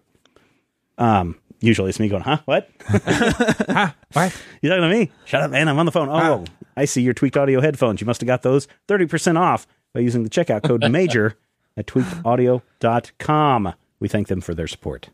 [0.98, 2.40] Um, usually it's me going, "Huh?
[2.46, 2.70] What?
[2.88, 3.92] huh?
[4.14, 4.36] What?
[4.62, 5.12] You talking to me?
[5.26, 5.68] Shut up, man!
[5.68, 6.44] I'm on the phone." Oh,
[6.76, 8.02] I see your tweaked audio headphones.
[8.02, 11.36] You must have got those thirty percent off by using the checkout code Major
[11.78, 13.74] at tweakedaudio.com.
[14.04, 15.12] We thank them for their support.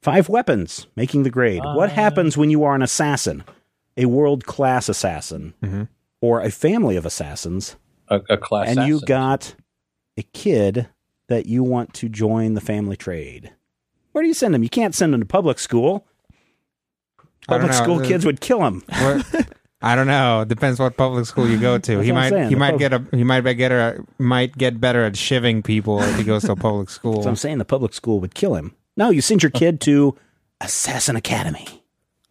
[0.00, 1.60] Five weapons making the grade.
[1.62, 3.44] Uh, what happens when you are an assassin,
[3.98, 5.82] a world class assassin, mm-hmm.
[6.22, 7.76] or a family of assassins,
[8.08, 9.54] a, a class, and you got
[10.16, 10.88] a kid
[11.26, 13.52] that you want to join the family trade?
[14.12, 14.62] Where do you send them?
[14.62, 16.06] You can't send them to public school.
[17.46, 18.82] Public school kids would kill him.
[19.82, 20.44] I don't know.
[20.44, 22.00] Depends what public school you go to.
[22.00, 25.14] he might he might pub- get a he might get a might get better at
[25.14, 27.22] shiving people if he goes to a public school.
[27.22, 28.74] so I'm saying the public school would kill him.
[28.96, 30.16] No, you send your kid to
[30.60, 31.66] Assassin Academy.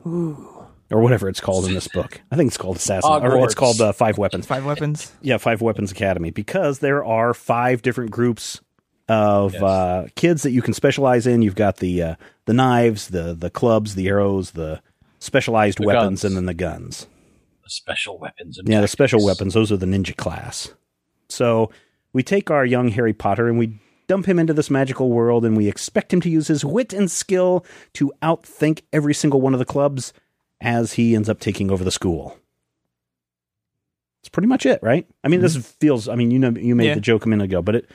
[0.06, 0.56] Ooh.
[0.92, 2.20] Or whatever it's called in this book.
[2.32, 3.10] I think it's called Assassin.
[3.10, 3.36] Hogwarts.
[3.36, 4.48] Or it's called uh, Five Weapons.
[4.48, 5.12] Five Weapons?
[5.22, 6.32] Yeah, Five Weapons Academy.
[6.32, 8.60] Because there are five different groups
[9.08, 9.62] of yes.
[9.62, 11.44] uh, kids that you can specialize in.
[11.44, 14.82] You've got the uh, the knives, the the clubs, the arrows, the
[15.20, 16.26] specialized the weapons, guns.
[16.26, 17.08] and then the guns.
[17.70, 18.58] The special weapons.
[18.58, 18.82] yeah, tactics.
[18.82, 19.54] the special weapons.
[19.54, 20.74] Those are the ninja class.
[21.30, 21.70] So
[22.14, 25.56] we take our young Harry Potter and we dump him into this magical world, and
[25.56, 27.64] we expect him to use his wit and skill
[27.94, 30.14] to outthink every single one of the clubs
[30.60, 32.36] as he ends up taking over the school.
[34.22, 35.08] It's pretty much it, right?
[35.24, 35.60] I mean, mm-hmm.
[35.60, 36.10] this feels.
[36.10, 36.96] I mean, you know, you made yeah.
[36.96, 37.90] the joke a minute ago, but it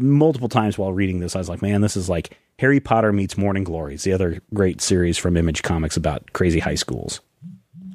[0.00, 3.38] multiple times while reading this, I was like, man, this is like Harry Potter meets
[3.38, 7.20] Morning Glories, the other great series from Image Comics about crazy high schools.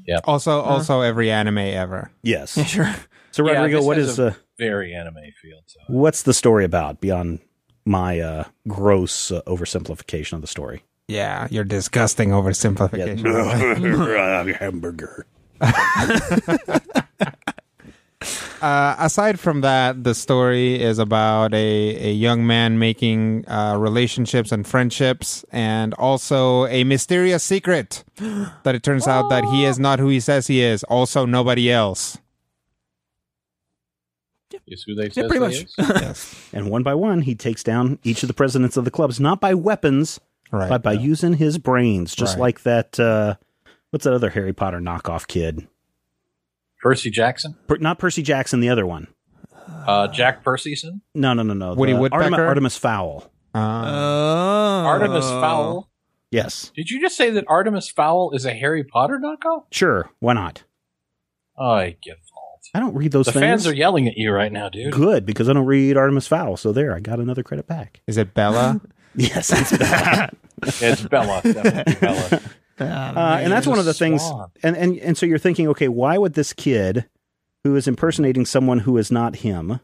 [0.08, 0.20] Yeah.
[0.24, 0.70] Also, uh-huh.
[0.70, 2.12] also every anime ever.
[2.22, 2.58] Yes.
[2.58, 2.96] Yeah, sure.
[3.32, 5.60] So, Rodrigo, yeah, what is a uh, very anime feel?
[5.66, 5.80] So.
[5.88, 7.40] What's the story about beyond
[7.86, 10.84] my uh, gross uh, oversimplification of the story?
[11.08, 14.56] Yeah, your disgusting oversimplification.
[14.60, 15.26] Hamburger.
[18.62, 24.52] Uh, aside from that, the story is about a, a young man making uh, relationships
[24.52, 28.04] and friendships, and also a mysterious secret
[28.64, 30.84] that it turns out that he is not who he says he is.
[30.86, 32.18] Also, nobody else.
[34.68, 35.66] Is who they yeah, pretty much.
[35.78, 36.50] yes.
[36.54, 39.40] And one by one, he takes down each of the presidents of the clubs, not
[39.42, 40.20] by weapons,
[40.52, 41.02] right, but by yeah.
[41.02, 42.42] using his brains, just right.
[42.42, 43.00] like that.
[43.00, 43.36] Uh,
[43.92, 45.68] what's that other Harry Potter knockoff kid?
[46.86, 49.08] Percy Jackson, Per- not Percy Jackson, the other one.
[49.88, 51.74] uh, Jack Percyson, No, no, no, no.
[51.74, 52.24] Woody the Woodpecker?
[52.24, 53.32] Artemis, Artemis Fowl.
[53.56, 54.84] Uh, Oh.
[54.86, 55.90] Artemis Fowl.
[56.30, 59.64] Yes, Did you just say that Artemis Fowl is a Harry Potter knockoff?
[59.72, 60.12] sure.
[60.20, 60.64] Why not?
[61.58, 62.68] I get fault.
[62.76, 63.42] I don't read those The things.
[63.42, 64.94] fans are yelling at you right now, dude.
[64.94, 66.56] good because I don't read Artemis Fowl.
[66.58, 68.02] So there, I got another credit back.
[68.06, 68.80] is it Bella?
[69.18, 70.36] Yes, it's bad.
[70.82, 72.42] It's Bella, definitely Bella.
[72.80, 74.22] uh, and that's one of the things.
[74.22, 74.52] Swan.
[74.64, 77.06] And, and and so you're thinking, okay, why would this kid,
[77.64, 79.80] who is impersonating someone who is not him,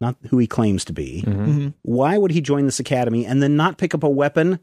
[0.00, 1.74] not who he claims to be, Mhm.
[1.82, 4.58] why would he join this academy and then not pick up a weapon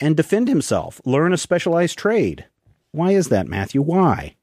[0.00, 2.44] and defend himself, learn a specialized trade?
[2.92, 3.82] Why is that, Matthew?
[3.82, 4.36] Why?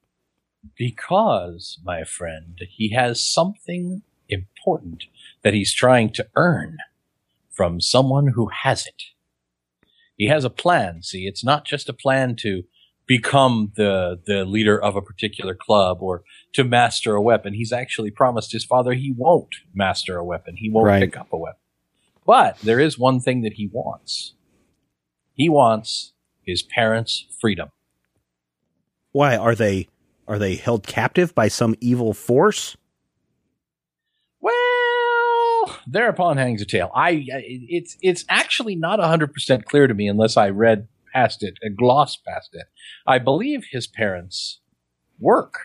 [0.78, 5.04] Because, my friend, he has something important
[5.44, 6.78] that he's trying to earn
[7.52, 9.04] from someone who has it.
[10.18, 11.02] He has a plan.
[11.04, 12.64] See, it's not just a plan to
[13.08, 17.54] become the, the leader of a particular club or to master a weapon.
[17.54, 20.56] He's actually promised his father he won't master a weapon.
[20.58, 21.02] He won't Right.
[21.02, 21.60] pick up a weapon.
[22.26, 24.34] But there is one thing that he wants.
[25.34, 27.70] He wants his parents' freedom.
[29.12, 29.88] Why are they
[30.28, 32.76] are they held captive by some evil force?
[35.66, 36.92] Well, thereupon hangs a tale.
[36.96, 41.56] I it's it's actually not hundred percent clear to me unless I read past it,
[41.64, 42.66] a gloss past it.
[43.08, 44.60] I believe his parents
[45.20, 45.56] work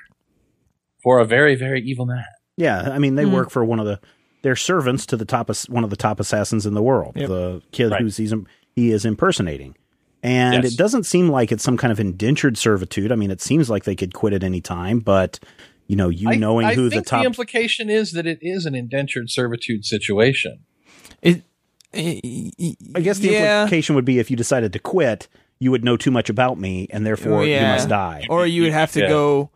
[1.03, 2.24] for a very very evil man.
[2.57, 3.32] Yeah, I mean they Hmm.
[3.32, 4.01] work for one of the
[4.42, 7.28] they're servants to the top one of the top assassins in the world, Yep.
[7.28, 8.01] the kid Right.
[8.01, 8.32] who's he's,
[8.74, 9.76] he is impersonating.
[10.22, 10.72] And Yes.
[10.74, 13.11] it doesn't seem like it's some kind of indentured servitude.
[13.12, 15.40] I mean, it seems like they could quit at any time, but
[15.91, 18.38] you know, you I- knowing I who the think top the implication is that it
[18.41, 20.61] is an indentured servitude situation.
[21.20, 21.43] It,
[21.93, 23.62] I guess the yeah.
[23.62, 25.26] implication would be if you decided to quit,
[25.59, 28.24] you would know too much about me and therefore you must die.
[28.30, 29.09] or you would have to Yeah.
[29.09, 29.51] go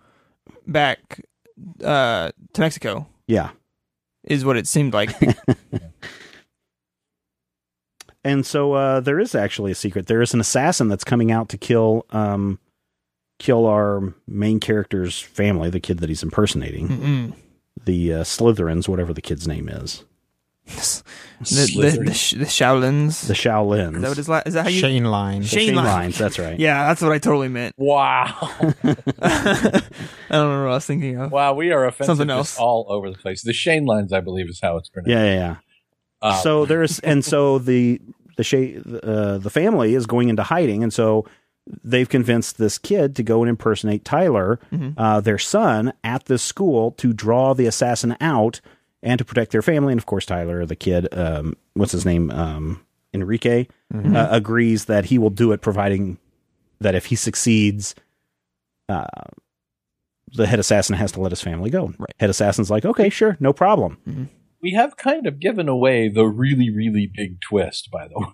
[0.66, 1.24] back
[1.85, 3.07] uh, to Mexico.
[3.28, 3.51] Yeah.
[4.24, 5.11] Is what it seemed like.
[8.24, 10.07] And so uh, there is actually a secret.
[10.07, 12.59] There is an assassin that's coming out to kill um,
[13.45, 17.32] kill our main character's family, the kid that he's impersonating, Mm-mm.
[17.84, 20.03] the uh, Slytherins, whatever the kid's name is,
[20.66, 21.03] the,
[21.42, 23.26] the, the, sh- the Shaolins.
[23.26, 24.80] the Shaolins, is that what his la- is that how you?
[24.80, 25.42] Shane line.
[25.42, 25.88] Shane Shane Lines.
[25.88, 26.18] lines.
[26.18, 26.59] That's right.
[26.59, 27.74] Yeah, that's what I totally meant.
[27.76, 28.34] Wow.
[29.22, 29.82] I
[30.30, 31.30] don't know what I was thinking of.
[31.30, 32.59] wow, we are offensive Something just else.
[32.59, 33.42] all over the place.
[33.42, 35.11] The Shane lines, I believe, is how it's pronounced.
[35.11, 35.57] Yeah, yeah, yeah.
[36.22, 38.01] Uh, so there's and so the
[38.38, 41.26] the Sha- uh, the family is going into hiding, and so
[41.82, 44.94] they've convinced this kid to go and impersonate Tyler, Mhm.
[44.96, 48.60] uh, their son, at this school to draw the assassin out
[49.02, 49.92] and to protect their family.
[49.92, 52.80] And of course, Tyler, the kid, um, what's his name, um,
[53.14, 56.18] Enrique, uh, agrees that he will do it, providing
[56.80, 57.94] that if he succeeds.
[58.88, 59.06] Uh,
[60.36, 61.94] the head assassin has to let his family go.
[61.98, 62.12] Right.
[62.18, 64.28] Head assassin's like, okay, sure, no problem.
[64.64, 68.26] We have kind of given away the really, really big twist, by the way.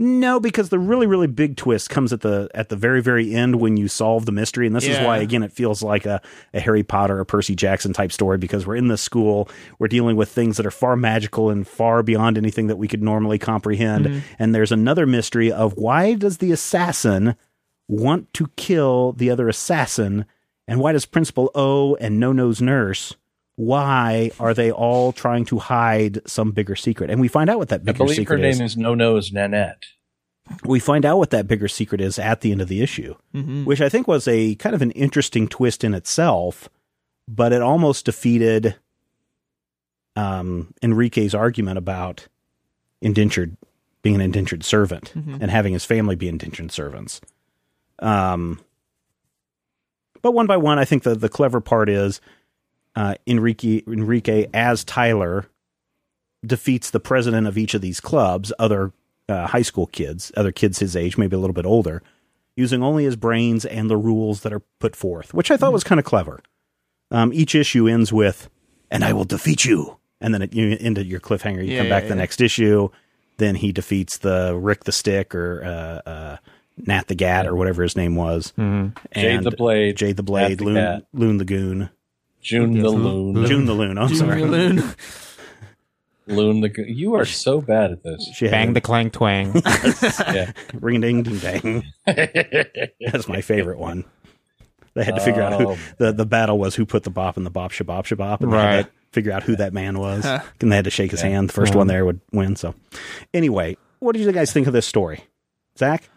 [0.00, 3.60] No, because the really, really big twist comes at the at the very, very end
[3.60, 6.20] when you solve the mystery, and this is why again it feels like a,
[6.52, 10.16] a Harry Potter or Percy Jackson type story because we're in this school, we're dealing
[10.16, 14.06] with things that are far magical and far beyond anything that we could normally comprehend,
[14.06, 14.18] mm-hmm.
[14.40, 17.36] and there's another mystery of why does the assassin
[17.86, 20.26] want to kill the other assassin,
[20.66, 23.14] and why does Principal O and No Nose Nurse
[23.56, 27.10] why are they all trying to hide some bigger secret?
[27.10, 28.12] And we find out what that bigger secret is.
[28.12, 29.82] I believe her name is is No Nose Nanette.
[30.64, 33.64] we find out what that bigger secret is at the end of the issue, Mhm.
[33.64, 36.68] which I think was a kind of an interesting twist in itself,
[37.26, 38.76] but it almost defeated
[40.14, 42.28] um, Enrique's argument about
[43.02, 43.56] indentured
[44.02, 45.42] being an indentured servant Mhm.
[45.42, 47.20] and having his family be indentured servants.
[47.98, 48.60] Um,
[50.22, 52.20] but one by one, I think the the clever part is
[52.96, 55.46] uh, Enrique Enrique as Tyler
[56.44, 58.92] defeats the president of each of these clubs, other
[59.28, 62.02] uh, high school kids, other kids his age, maybe a little bit older,
[62.56, 65.84] using only his brains and the rules that are put forth, which I thought was
[65.84, 66.40] kind of clever.
[67.10, 68.48] Um, each issue ends with,
[68.90, 71.64] "And I will defeat you," and then it, you into your cliffhanger.
[71.64, 72.20] You Yeah, come back yeah, the yeah.
[72.20, 72.88] next issue,
[73.38, 76.36] then he defeats the Rick the Stick or uh, uh,
[76.86, 78.96] Nat the Gat or whatever his name was, Mhm.
[79.14, 79.96] Jade the Blade.
[79.96, 81.02] Jade the Blade, the Loon.
[81.12, 81.90] Loon the Goon,
[82.40, 83.46] June the Loon.
[83.46, 83.98] June the Loon.
[83.98, 84.82] I'm sorry, Loon.
[86.28, 88.28] Loon the Go- You are so bad at this.
[88.34, 89.62] She had Bang the clang twang.
[90.34, 90.52] Yeah.
[90.74, 91.84] ring a ding ding dang.
[93.12, 94.04] That's my favorite one.
[94.94, 95.78] They had to figure out who Oh.
[95.98, 98.56] the, the battle was who put the bop in the bop shabop shabop and they
[98.56, 98.84] had Right.
[98.86, 100.24] to figure out who that man was.
[100.24, 100.40] Huh.
[100.60, 101.28] and they had to shake his Yeah.
[101.30, 101.48] hand.
[101.50, 102.56] The first one there would win.
[102.56, 102.74] So
[103.32, 105.20] anyway, what did you guys think of this story?
[105.78, 106.08] Zach?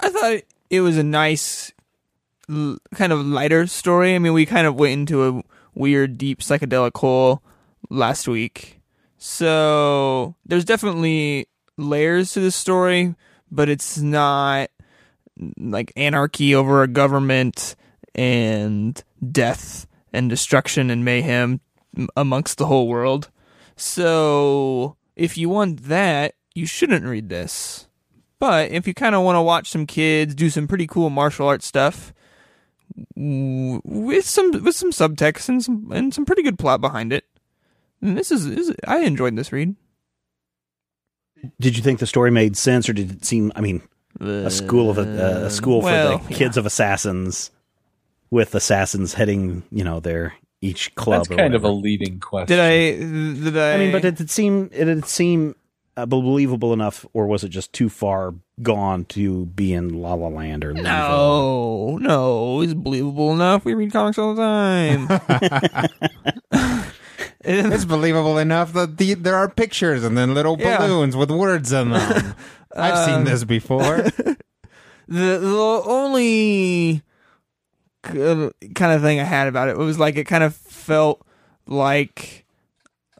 [0.00, 1.72] I thought it was a nice
[2.50, 4.14] l- kind of lighter story.
[4.14, 5.42] I mean, we kind of went into a
[5.74, 7.42] weird, deep psychedelic hole
[7.88, 8.80] last week.
[9.18, 11.46] So there's definitely
[11.76, 13.14] layers to this story,
[13.50, 14.70] but it's not
[15.58, 17.76] like anarchy over a government
[18.14, 21.60] and death and destruction and mayhem
[22.16, 23.30] amongst the whole world.
[23.76, 27.86] So if you want that, you shouldn't read this.
[28.38, 31.46] But if you kind of want to watch some kids do some pretty cool martial
[31.46, 32.12] arts stuff
[33.16, 37.24] with some with some subtext and some and some pretty good plot behind it,
[38.00, 39.76] then this is, is I enjoyed this read.
[41.58, 43.52] Did you think the story made sense, or did it seem?
[43.56, 43.82] I mean,
[44.20, 47.50] a school of a, a uh, school well, for the kids of assassins,
[48.30, 51.20] with assassins heading, you know, their each club.
[51.20, 52.56] That's or kind of a leading question.
[52.56, 53.50] Did I?
[53.50, 53.74] Did I?
[53.74, 54.68] I mean, but did it seem?
[54.68, 55.54] Did it seem
[56.02, 60.28] uh, believable enough, or was it just too far gone to be in La La
[60.28, 60.82] Land or Leaville?
[60.82, 63.64] no, no, it's believable enough.
[63.64, 65.90] We read comics all the time.
[67.42, 70.76] It's believable enough that the, there are pictures and then little Yeah.
[70.76, 72.34] balloons with words in them.
[72.76, 73.96] I've seen this before.
[75.08, 77.02] the the only
[78.02, 81.24] kind of thing I had about it was like it kind of felt
[81.66, 82.44] like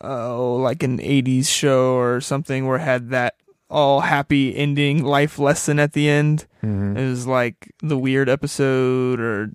[0.01, 3.35] oh like an 80s show or something where it had that
[3.69, 6.47] all happy ending life lesson at the end.
[6.63, 6.97] Mhm.
[6.99, 9.53] It was like the weird episode or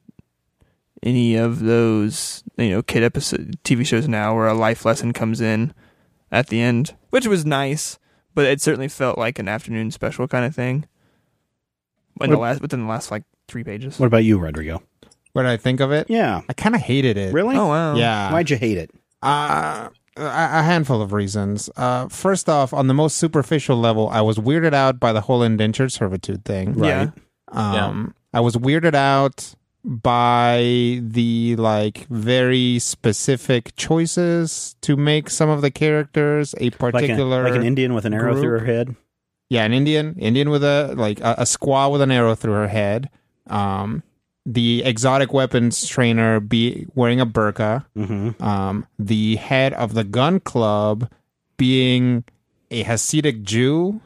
[1.03, 5.41] any of those you know kid episode TV shows now where a life lesson comes
[5.41, 5.73] in
[6.31, 7.99] at the end, which was nice,
[8.33, 10.85] but it certainly felt like an afternoon special kind of thing.
[12.21, 13.99] In the last within the last like three pages.
[13.99, 14.81] What about you, Rodrigo?
[15.33, 16.09] What did I think of it?
[16.09, 17.33] Yeah, I kind of hated it.
[17.33, 17.57] really?
[17.57, 17.95] Oh wow!
[17.95, 18.31] Yeah.
[18.31, 18.89] Why'd you hate it?
[19.21, 20.21] Uh, a
[20.59, 21.69] a handful of reasons.
[21.75, 25.43] Uh, first off, on the most superficial level, I was weirded out by the whole
[25.43, 26.83] indentured servitude thing.
[26.83, 27.11] Yeah.
[27.49, 35.61] Um, I was weirded out by the like very specific choices to make some of
[35.61, 38.95] the characters a Like, a, particular like an Indian with an arrow through her head.
[39.47, 42.67] yeah an Indian Indian with a like a, a squaw with an arrow through her
[42.67, 43.09] head.
[43.47, 44.01] Um,
[44.45, 48.43] the exotic weapons trainer be wearing a burqa Mm-hmm.
[48.43, 51.09] um, the head of the gun club
[51.57, 52.23] being
[52.71, 54.01] a Hasidic Jew,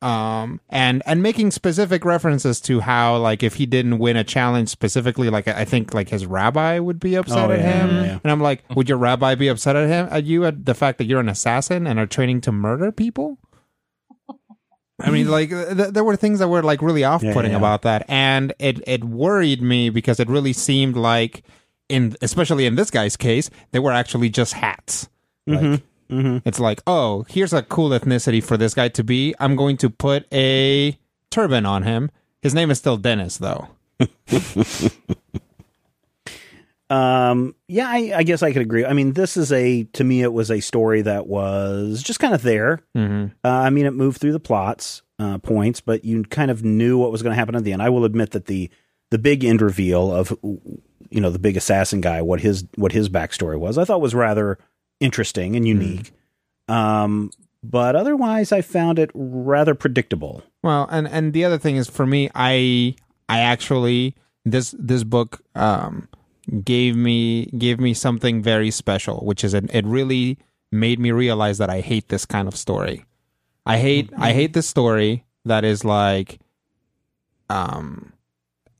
[0.00, 4.68] um, and and making specific references to how like if he didn't win a challenge
[4.68, 8.02] specifically, like I think like his rabbi would be upset Oh, at yeah, him, yeah,
[8.04, 8.18] yeah.
[8.22, 10.98] and I'm like, would your rabbi be upset at him at you at the fact
[10.98, 13.38] that you're an assassin and are training to murder people?
[15.00, 17.56] I mean, like th- there were things that were like really off-putting Yeah, yeah.
[17.56, 21.44] about that, and it it worried me because it really seemed like,
[21.88, 25.08] in especially in this guy's case, they were actually just hats.
[25.46, 26.38] Like, Mm-hmm.
[26.48, 29.34] it's like, oh, here's a cool ethnicity for this guy to be.
[29.38, 30.98] I'm going to put a
[31.30, 32.10] turban on him.
[32.40, 33.68] His name is still Dennis, though.
[36.90, 38.84] Um, yeah, I, I guess I could agree.
[38.84, 42.34] I mean, this is a to me, it was a story that was just kind
[42.34, 42.80] of there.
[42.96, 43.26] Mm-hmm.
[43.44, 46.98] Uh, I mean, it moved through the plots uh, points, but you kind of knew
[46.98, 47.82] what was going to happen at the end.
[47.82, 48.70] I will admit that the
[49.10, 53.08] the big end reveal of you know the big assassin guy, what his what his
[53.08, 54.58] backstory was, I thought was rather
[55.00, 56.12] interesting and unique.
[56.68, 57.30] Um,
[57.62, 60.42] but otherwise, I found it rather predictable.
[60.62, 62.94] Well, and and the other thing is for me, I
[63.28, 64.14] I actually
[64.44, 66.08] this this book um
[66.64, 70.38] gave me gave me something very special, which is it, it really
[70.70, 73.04] made me realize that I hate this kind of story.
[73.66, 76.38] I hate I hate this story that is like
[77.50, 78.12] um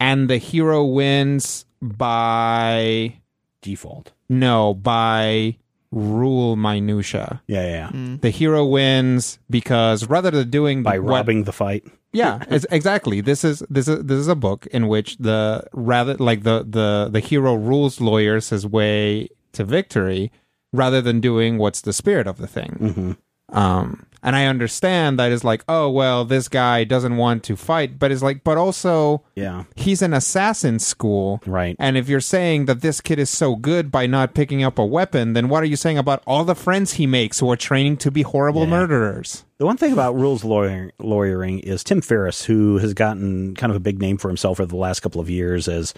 [0.01, 3.21] and the hero wins by
[3.61, 4.13] Default.
[4.29, 5.57] no, by
[5.99, 7.43] rule minutia.
[7.47, 7.91] Yeah, yeah.
[7.93, 8.17] yeah.
[8.21, 11.85] The hero wins because rather than doing By what- robbing the fight.
[12.13, 13.21] yeah, it's, exactly.
[13.21, 17.09] This is this is this is a book in which the rather like the the
[17.11, 20.31] the hero rules lawyers his way to victory
[20.73, 22.77] rather than doing what's the spirit of the thing.
[22.81, 23.57] Mm-hmm.
[23.59, 27.99] Um, and I understand that is like, oh well, this guy doesn't want to fight,
[27.99, 31.77] but it's like, but also Yeah, he's an assassin school, right.
[31.79, 34.85] and if you're saying that this kid is so good by not picking up a
[34.87, 37.97] weapon, then what are you saying about all the friends he makes who are training
[37.99, 38.71] to be horrible Yeah.
[38.71, 39.45] murderers?
[39.59, 43.77] The one thing about rules lawyer, lawyering is Tim Ferriss, who has gotten kind of
[43.77, 45.95] a big name for himself over the last couple of years, as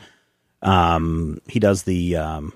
[0.62, 2.52] um, he does the um,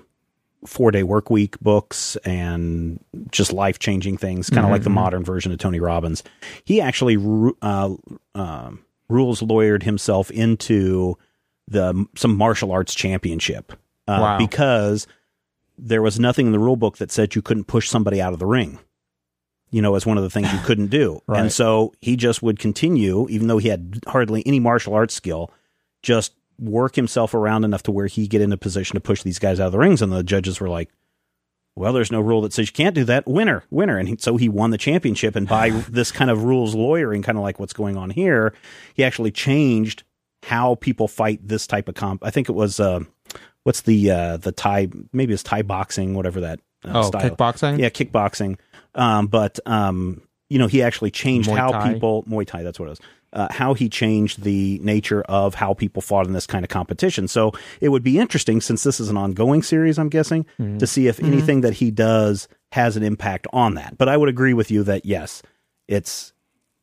[0.65, 2.99] four day work week books and
[3.31, 6.23] just life changing things, kind of like the modern version of Tony Robbins.
[6.63, 7.17] He actually
[7.61, 7.93] uh,
[8.33, 11.17] um rules lawyered himself into
[11.67, 13.73] the some martial arts championship
[14.07, 14.37] uh, Wow.
[14.37, 15.07] because
[15.77, 18.39] there was nothing in the rule book that said you couldn't push somebody out of
[18.39, 18.79] the ring
[19.71, 21.21] you know, as one of the things you couldn't do.
[21.27, 21.41] Right.
[21.41, 25.51] And so he just would continue, even though he had hardly any martial arts skill,
[26.01, 29.39] just work himself around enough to where he get in a position to push these
[29.39, 30.01] guys out of the rings.
[30.01, 30.89] And the judges were like,
[31.75, 33.27] well, there's no rule that says you can't do that.
[33.27, 33.97] Winner, winner.
[33.97, 35.35] And he, so he won the championship.
[35.35, 38.53] And by this kind of rules lawyering, kind of like what's going on here,
[38.93, 40.03] he actually changed
[40.43, 42.23] how people fight this type of comp.
[42.23, 43.01] I think it was, uh,
[43.63, 47.29] what's the, uh, the Thai, maybe it's Thai boxing, whatever that uh, Oh, style.
[47.29, 47.79] kickboxing.
[47.79, 48.57] Yeah, kickboxing.
[48.93, 52.89] Um, but, um, you know, he actually changed how people, Muay Thai, that's what it
[52.91, 52.99] was.
[53.35, 57.27] Uh, how he changed the nature of how people fought in this kind of competition.
[57.27, 60.77] So it would be interesting, since this is an ongoing series, I'm guessing, Mm-hmm.
[60.77, 63.97] to see if anything that he does has an impact on that.
[63.97, 65.43] But I would agree with you that yes,
[65.87, 66.31] it's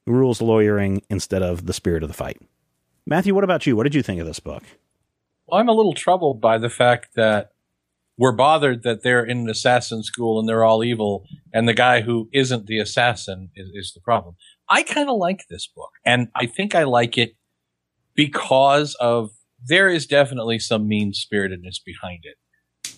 [0.07, 2.39] rules lawyering instead of the spirit of the fight.
[3.07, 3.75] Matthew, what about you?
[3.75, 4.63] What did you think of this book?
[5.47, 7.53] Well, I'm a little troubled by the fact that
[8.19, 12.03] we're bothered that they're in an assassin school and they're all evil, and the guy
[12.03, 14.35] who isn't the assassin is, is the problem.
[14.69, 17.37] I kind of like this book, and I think I like it
[18.15, 19.31] because of
[19.65, 22.37] there is definitely some mean spiritedness behind it.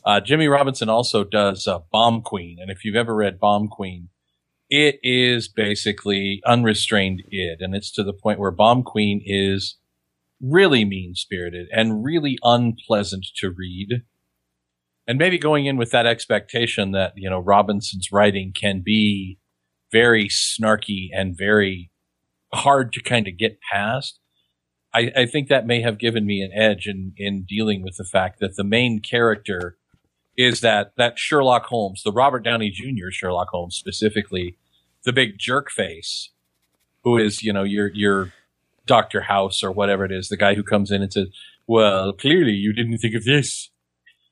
[0.05, 4.09] Uh, Jimmie Robinson also does uh, Bomb Queen, and if you've ever read Bomb Queen,
[4.71, 9.79] it is basically unrestrained id, and it's to the point where Bomb Queen is
[10.41, 14.03] really mean spirited and really unpleasant to read.
[15.07, 19.39] And maybe going in with that expectation that, you know, Robinson's writing can be
[19.93, 21.91] very snarky and very
[22.55, 24.19] hard to kind of get past.
[24.93, 28.05] I, I think that may have given me an edge in, in dealing with the
[28.05, 29.77] fact that the main character
[30.37, 33.11] is that, that Sherlock Holmes, the Robert Downey Jr.
[33.11, 34.57] Sherlock Holmes specifically,
[35.05, 36.31] the big jerk face,
[37.03, 38.33] who is, you know, your, your
[38.87, 39.23] Dr.
[39.23, 41.29] House or whatever it is, the guy who comes in and says,
[41.67, 43.71] well, clearly you didn't think of this.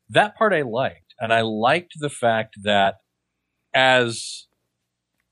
[0.09, 1.15] That part I liked.
[1.21, 2.97] And I liked the fact that
[3.73, 4.47] as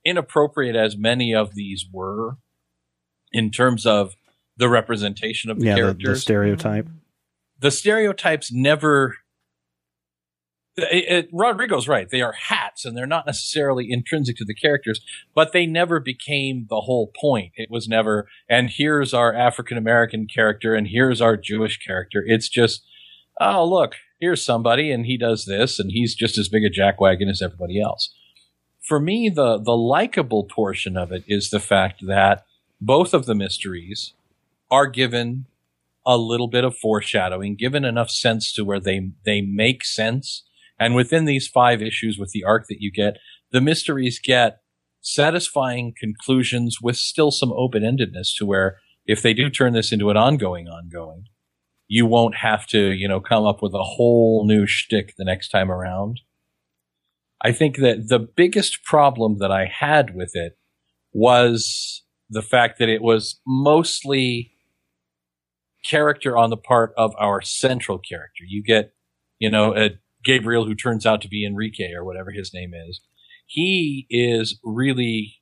[0.05, 2.36] inappropriate as many of these were
[3.33, 4.14] in terms of
[4.57, 6.89] the representation of the yeah, the, characters, the stereotype.
[7.59, 9.16] the stereotypes never.
[10.76, 12.09] It, it, Rodrigo's right.
[12.09, 15.01] They are hats, and they're not necessarily intrinsic to the characters,
[15.35, 17.53] but they never became the whole point.
[17.57, 22.22] It was never, and here's our African American character, and here's our Jewish character.
[22.24, 22.83] It's just,
[23.41, 27.28] oh look, here's somebody, and he does this, and he's just as big a jackwagon
[27.28, 28.14] as everybody else.
[28.81, 32.45] For me, the the likable portion of it is the fact that
[32.81, 34.14] both of the mysteries
[34.70, 35.47] are given
[36.07, 40.45] a little bit of foreshadowing, given enough sense to where they they make sense.
[40.78, 43.18] And within these five issues with the arc that you get,
[43.53, 44.61] the mysteries get
[45.03, 50.11] satisfying conclusions with still some open endedness to where if they do turn this into
[50.11, 51.24] an ongoing ongoing,
[51.89, 55.49] you won't have to, you know, come up with a whole new shtick the next
[55.49, 56.20] time around.
[57.43, 60.59] I think that the biggest problem that I had with it
[61.12, 64.53] was the fact that it was mostly
[65.85, 68.45] character on the part of our central character.
[68.47, 68.93] You get,
[69.39, 69.91] you know, a
[70.24, 73.01] Gabriel who turns out to be Enrique or whatever his name is.
[73.47, 75.41] He is really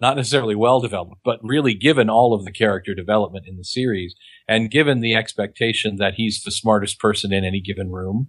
[0.00, 4.14] not necessarily well developed, but really given all of the character development in the series
[4.48, 8.28] and given the expectation that he's the smartest person in any given room,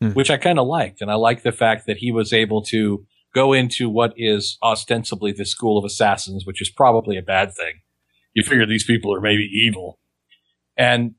[0.00, 0.10] Hmm.
[0.10, 1.00] which I kind of liked.
[1.00, 5.32] And I like the fact that he was able to go into what is ostensibly
[5.32, 7.80] the school of assassins, which is probably a bad thing.
[8.34, 9.98] You figure these people are maybe evil
[10.76, 11.14] and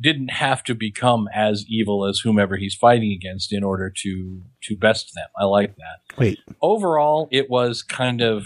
[0.00, 4.76] didn't have to become as evil as whomever he's fighting against in order to to
[4.76, 5.28] best them.
[5.38, 6.18] I like that.
[6.18, 8.44] Wait, Overall, it was kind of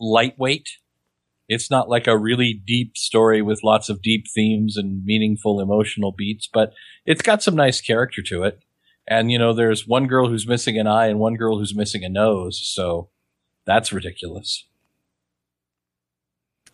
[0.00, 0.68] lightweight.
[1.48, 6.12] It's not like a really deep story with lots of deep themes and meaningful emotional
[6.12, 6.72] beats, but
[7.04, 8.60] it's got some nice character to it.
[9.08, 12.04] And you know, there's one girl who's missing an eye and one girl who's missing
[12.04, 13.08] a nose, so
[13.64, 14.64] that's ridiculous.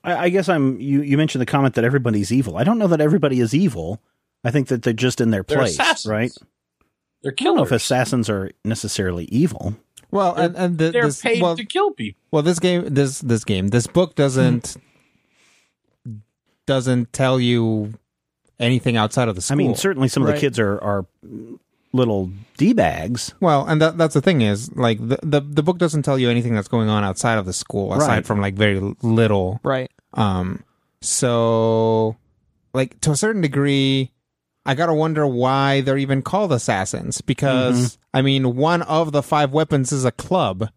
[0.04, 0.80] I, I guess I'm.
[0.80, 2.56] You, you mentioned the comment that everybody's evil.
[2.56, 4.00] I don't know that everybody is evil.
[4.44, 6.10] I think that they're just in their They're place, assassins.
[6.10, 6.32] right?
[7.22, 7.58] They're killing.
[7.58, 9.76] I don't know if assassins are necessarily evil.
[10.10, 12.20] Well, and and the, They're this, paid well, to kill people.
[12.30, 14.76] well, this game, this this game, this book doesn't
[16.66, 17.94] doesn't tell you
[18.58, 19.54] anything outside of the school.
[19.54, 21.06] I mean, certainly some of the kids are are
[21.92, 23.34] little d bags.
[23.40, 26.30] Well, and that, that's the thing is like the, the the book doesn't tell you
[26.30, 28.26] anything that's going on outside of the school aside Right.
[28.26, 29.60] from like very little.
[29.62, 29.90] Right.
[30.14, 30.62] Um,
[31.00, 32.16] so
[32.74, 34.10] like to a certain degree,
[34.64, 39.52] I gotta wonder why they're even called assassins because I mean, one of the five
[39.52, 40.68] weapons is a club.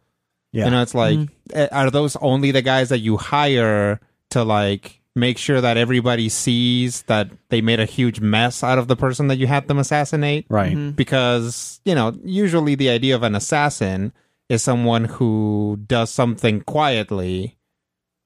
[0.51, 1.19] Yeah, You know, it's like,
[1.53, 6.27] eh, are those only the guys that you hire to like make sure that everybody
[6.29, 9.79] sees that they made a huge mess out of the person that you had them
[9.79, 10.45] assassinate?
[10.49, 10.95] right.
[10.95, 14.11] Because, you know, usually the idea of an assassin
[14.49, 17.57] is someone who does something quietly,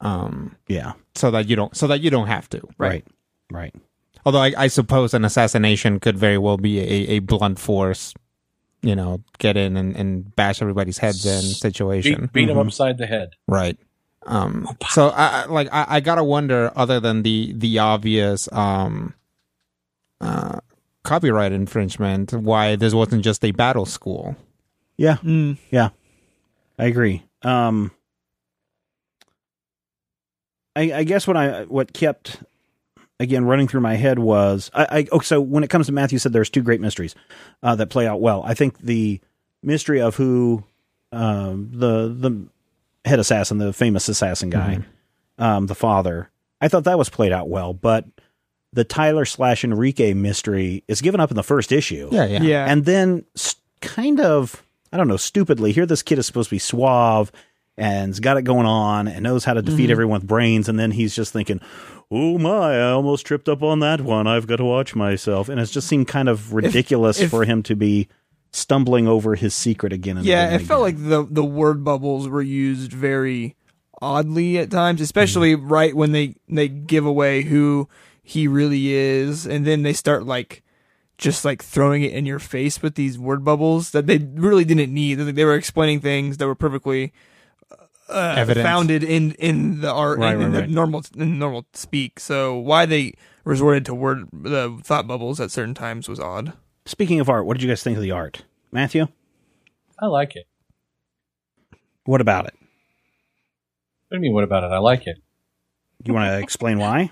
[0.01, 2.61] um, Yeah, so that you don't, so that you don't have to.
[2.77, 3.05] right,
[3.51, 3.73] right.
[4.25, 8.13] Although I, I suppose an assassination could very well be a, a blunt force,
[8.81, 12.21] you know, get in and, and bash everybody's heads in situation.
[12.21, 13.29] Beat, beat him upside the head.
[13.47, 13.77] Right.
[14.25, 19.13] Um, so I I- like I, I gotta wonder, other than the the obvious um,
[20.21, 20.59] uh,
[21.03, 24.35] copyright infringement, why this wasn't just a battle school.
[24.97, 25.57] Yeah, Mm.
[25.71, 25.89] yeah,
[26.77, 27.23] I agree.
[27.43, 27.91] Um,
[30.75, 32.43] I, I guess what I what kept
[33.19, 36.19] again running through my head was I, I oh so when it comes to Matthew
[36.19, 37.15] said there's two great mysteries
[37.63, 38.43] uh, that play out well.
[38.45, 39.19] I think the
[39.63, 40.63] mystery of who
[41.11, 42.47] um, the the
[43.05, 44.79] head assassin, the famous assassin guy,
[45.37, 46.29] um, the father.
[46.61, 48.05] I thought that was played out well, but
[48.73, 52.09] the Tyler slash Enrique mystery is given up in the first issue.
[52.11, 52.65] Yeah, yeah, Yeah.
[52.67, 54.61] And then s- kind of,
[54.91, 57.31] I don't know, stupidly, here this kid is supposed to be suave
[57.77, 60.67] and's got it going on and knows how to defeat everyone with brains.
[60.67, 61.61] And then he's just thinking,
[62.11, 64.27] oh my, I almost tripped up on that one.
[64.27, 65.47] I've got to watch myself.
[65.47, 68.09] And it just seemed kind of ridiculous if- for him to be
[68.51, 71.03] stumbling over his secret again and Yeah, again it felt again.
[71.03, 73.55] like the the word bubbles were used very
[74.01, 77.87] oddly at times, especially right when they they give away who
[78.23, 80.63] he really is, and then they start like
[81.17, 84.93] just like throwing it in your face with these word bubbles that they really didn't
[84.93, 85.15] need.
[85.15, 87.11] They were explaining things that were perfectly
[88.07, 88.65] uh, Evident.
[88.65, 90.69] founded in in the art Right, in, in right, the right.
[90.69, 92.19] normal in normal speak.
[92.19, 93.13] So why they
[93.43, 96.53] resorted to word the thought bubbles at certain times was odd.
[96.89, 98.41] Speaking of art, what did you guys think of the art?
[98.71, 99.09] Matthew,
[99.99, 100.47] I like it.
[102.05, 102.55] what about it?
[104.07, 104.33] What do you mean?
[104.33, 104.71] What about it?
[104.71, 105.17] I like it.
[106.03, 107.11] You want to explain why?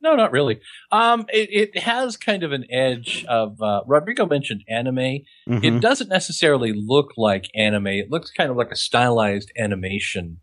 [0.00, 0.60] No, not really.
[0.92, 3.60] Um, it, it has kind of an edge of.
[3.60, 5.24] Uh, Rodrigo mentioned anime.
[5.48, 5.64] Mhm.
[5.64, 7.88] It doesn't necessarily look like anime.
[7.88, 10.38] It looks kind of like a stylized animation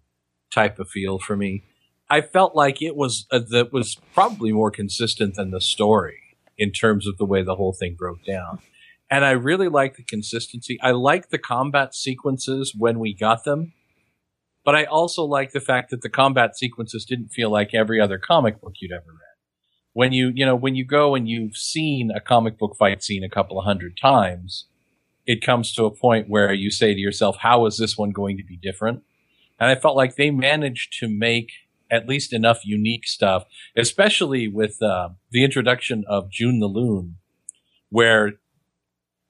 [0.53, 1.63] type of feel for me.
[2.09, 6.20] I felt like it was uh, that was probably more consistent than the story
[6.61, 8.59] in terms of the way the whole thing broke down.
[9.09, 10.77] And I really like the consistency.
[10.79, 13.73] I like the combat sequences when we got them.
[14.63, 18.19] But I also like the fact that the combat sequences didn't feel like every other
[18.19, 19.37] comic book you'd ever read.
[19.93, 23.23] When you, you know, when you go and you've seen a comic book fight scene
[23.23, 24.67] a couple of hundred times,
[25.25, 28.37] it comes to a point where you say to yourself, how is this one going
[28.37, 29.01] to be different?
[29.59, 31.49] And I felt like they managed to make
[31.91, 33.43] at least enough unique stuff,
[33.75, 37.17] especially with uh, the introduction of June the Loon,
[37.89, 38.33] where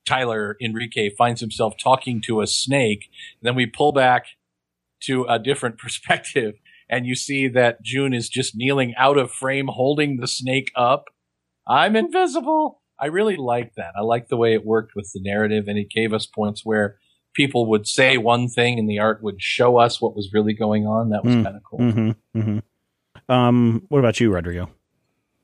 [0.05, 3.09] Tyler Enrique finds himself talking to a snake.
[3.41, 4.25] Then we pull back
[5.01, 6.55] to a different perspective
[6.89, 11.05] and you see that June is just kneeling out of frame holding the snake up.
[11.65, 12.81] I'm invisible.
[12.99, 13.93] I really like that.
[13.97, 16.97] I like the way it worked with the narrative and it gave us points where
[17.33, 20.85] people would say one thing and the art would show us what was really going
[20.85, 21.09] on.
[21.09, 21.43] That was Mm.
[21.43, 21.79] kind of cool.
[21.79, 22.39] Mm-hmm.
[22.39, 23.31] Mm-hmm.
[23.31, 24.69] Um, what about you, Rodrigo?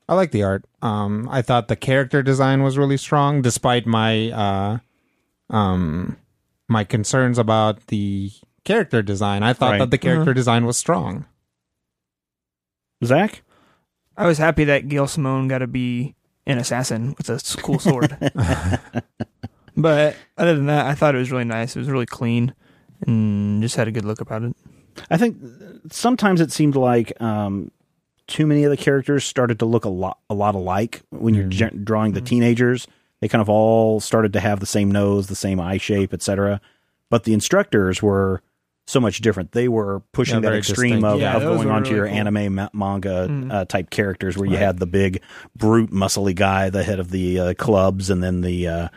[0.08, 0.64] I like the art.
[0.82, 4.78] Um, I thought the character design was really strong, despite my uh,
[5.50, 6.16] um,
[6.68, 8.30] my concerns about the
[8.64, 9.42] character design.
[9.42, 9.78] I thought Right.
[9.78, 11.26] that the character design was strong.
[13.04, 13.42] Zach?
[14.16, 16.14] I was happy that Gail Simone got to be
[16.46, 18.16] an assassin with a cool sword.
[19.78, 21.74] but other than that, I thought it was really nice.
[21.76, 22.54] It was really clean
[23.06, 24.54] and just had a good look about it.
[25.10, 25.36] I think
[25.90, 27.70] sometimes it seemed like um,
[28.26, 31.46] too many of the characters started to look a lot a lot alike when you're
[31.48, 32.86] gen- drawing the teenagers.
[33.20, 36.60] They kind of all started to have the same nose, the same eye shape, etc.
[37.10, 38.42] But the instructors were
[38.86, 39.52] so much different.
[39.52, 41.04] They were pushing Yeah, that extreme distinct.
[41.06, 42.16] of, Yeah, of going were on to really your cool.
[42.16, 43.52] anime ma- manga Mm.
[43.52, 45.20] uh, type characters, where you had the big
[45.56, 48.88] brute, muscly guy, the head of the uh, clubs, and then the uh,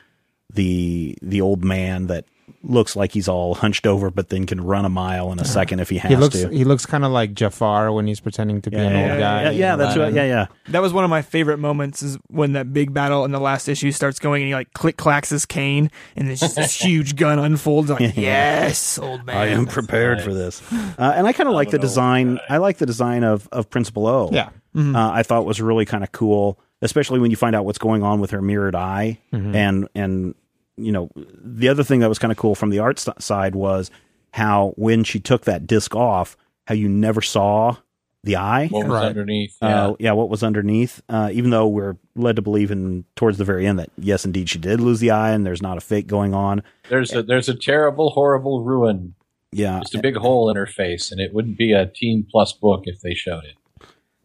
[0.53, 2.25] the the old man that
[2.63, 5.79] looks like he's all hunched over, but then can run a mile in a second
[5.79, 6.49] if he has He looks to.
[6.49, 9.43] he looks kind of like Jafar when he's pretending to be an yeah, old guy.
[9.43, 10.13] yeah, yeah, that's right.
[10.13, 10.45] Yeah, yeah.
[10.67, 13.67] That was one of my favorite moments is when that big battle in the last
[13.67, 17.15] issue starts going and he like click clacks his cane and there's just this huge
[17.15, 21.49] gun unfolds like yes old man I am prepared for this, uh, and I kind
[21.49, 22.39] of like the design.
[22.47, 24.29] I like the design of of Principal O.
[24.31, 24.49] Yeah.
[24.75, 28.03] uh, I thought was really kind of cool, especially when you find out what's going
[28.03, 30.35] on with her mirrored eye, and and
[30.83, 33.55] you know the other thing that was kind of cool from the art st- side
[33.55, 33.89] was
[34.31, 36.37] how when she took that disc off,
[36.67, 37.75] how you never saw
[38.23, 38.67] the eye.
[38.67, 39.05] What was Right.
[39.07, 39.57] underneath?
[39.61, 39.87] Yeah.
[39.87, 41.01] Uh, yeah, what was underneath?
[41.09, 44.47] Uh, even though we're led to believe in towards the very end that yes, indeed,
[44.47, 46.61] she did lose the eye, and there's not a fake going on.
[46.89, 49.15] there's a there's a terrible, horrible ruin.
[49.53, 52.53] Yeah, Just a big hole in her face, and it wouldn't be a teen plus
[52.53, 53.55] book if they showed it.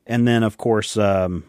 [0.07, 1.43] and then of course um,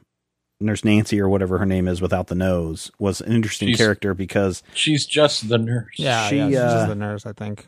[0.59, 4.13] Nurse Nancy or whatever her name is without the nose was an interesting She's- character
[4.13, 5.93] because She's just the nurse.
[5.97, 7.67] Yeah, She, yeah, she's uh, just the nurse, I think.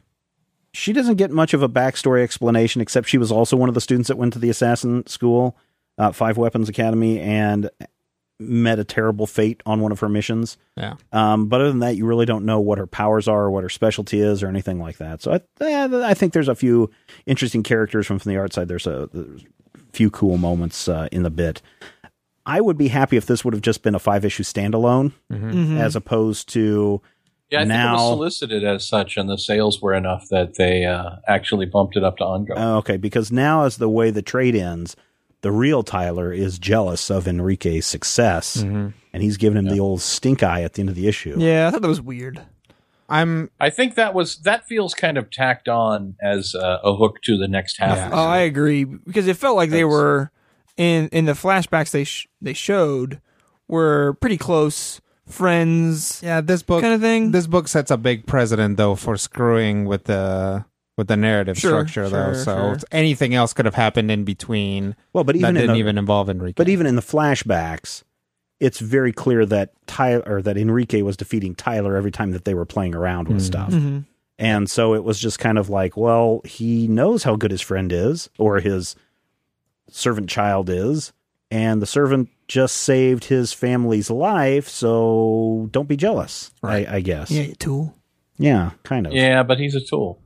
[0.74, 3.82] she doesn't get much of a backstory explanation except she was also one of the
[3.82, 5.56] students that went to the assassin school,
[5.98, 7.70] uh, Five Weapons Academy, and
[8.41, 10.57] met a terrible fate on one of her missions.
[10.78, 10.94] Yeah.
[11.11, 13.64] Um, but other than that, you really don't know what her powers are or what
[13.64, 15.22] her specialty is or anything like that.
[15.22, 16.90] So I, eh, I think there's a few
[17.26, 18.70] interesting characters from, from the art side.
[18.70, 19.44] There's a, there's
[19.76, 21.61] a few cool moments uh, in the bit.
[22.50, 25.80] I would be happy if this would have just been a five issue standalone Mhm.
[25.80, 27.02] as opposed to
[27.52, 28.02] Yeah, I think it Now- was
[28.38, 32.18] solicited as such, and the sales were enough that they uh, actually bumped it up
[32.18, 32.60] to ongoing.
[32.60, 34.96] Oh, okay, because now as the way the trade ends,
[35.42, 38.90] the real Tyler is jealous of Enrique's success, Mm-hmm.
[39.14, 41.36] and he's giving him the old stink eye at the end of the issue.
[41.40, 42.40] Yeah, I thought that was weird.
[43.10, 47.16] I'm I think that was that feels kind of tacked on as uh, a hook
[47.24, 47.98] to the next half.
[47.98, 48.06] Yeah.
[48.06, 50.30] of the Oh, I agree because it felt like they were
[50.80, 53.20] in in the flashbacks they sh- they showed
[53.68, 56.42] were pretty close friends yeah.
[56.42, 57.32] This book kind of thing.
[57.32, 60.66] this book sets a big precedent though for screwing with the
[60.98, 62.34] with the narrative Sure, structure though.
[62.34, 62.78] So sure.
[62.92, 66.30] anything else could have happened in between Well, but even in didn't the, even involve
[66.30, 66.56] Enrique.
[66.58, 68.04] but even in the flashbacks,
[68.60, 72.54] it's very clear that Tyler or that Enrique was defeating Tyler every time that they
[72.54, 73.42] were playing around with Mhm.
[73.46, 73.72] stuff.
[73.72, 74.06] Mhm.
[74.38, 77.92] And so it was just kind of like, well, he knows how good his friend
[77.92, 78.96] is or his
[79.91, 81.14] servant child is,
[81.52, 86.88] and the servant just saved his family's life, so don't be jealous, Right.
[86.88, 87.32] I, I guess.
[87.32, 87.95] Yeah, you tool.
[88.38, 89.14] Yeah, kind of.
[89.14, 90.22] Yeah, but he's a tool.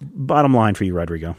[0.00, 1.36] Bottom line for you, Rodrigo.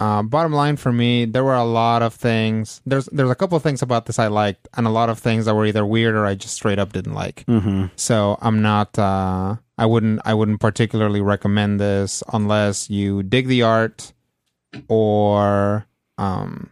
[0.00, 2.82] Uh, bottom line for me, there were a lot of things.
[2.84, 5.44] There's there's a couple of things about this I liked, and a lot of things
[5.46, 7.46] that were either weird or I just straight up didn't like.
[7.46, 7.86] Mm-hmm.
[7.96, 8.98] So I'm not.
[8.98, 10.20] Uh, I wouldn't.
[10.24, 14.12] I wouldn't particularly recommend this unless you dig the art
[14.88, 15.86] or
[16.18, 16.70] um,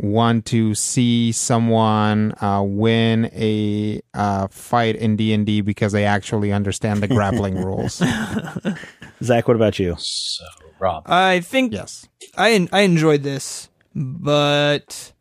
[0.00, 6.04] want to see someone uh, win a uh, fight in D and D because they
[6.04, 8.02] actually understand the grappling rules.
[9.22, 9.96] Zach, what about you?
[9.98, 10.44] So,
[10.78, 12.08] Rob, I think Yes.
[12.36, 15.12] I I enjoyed this, but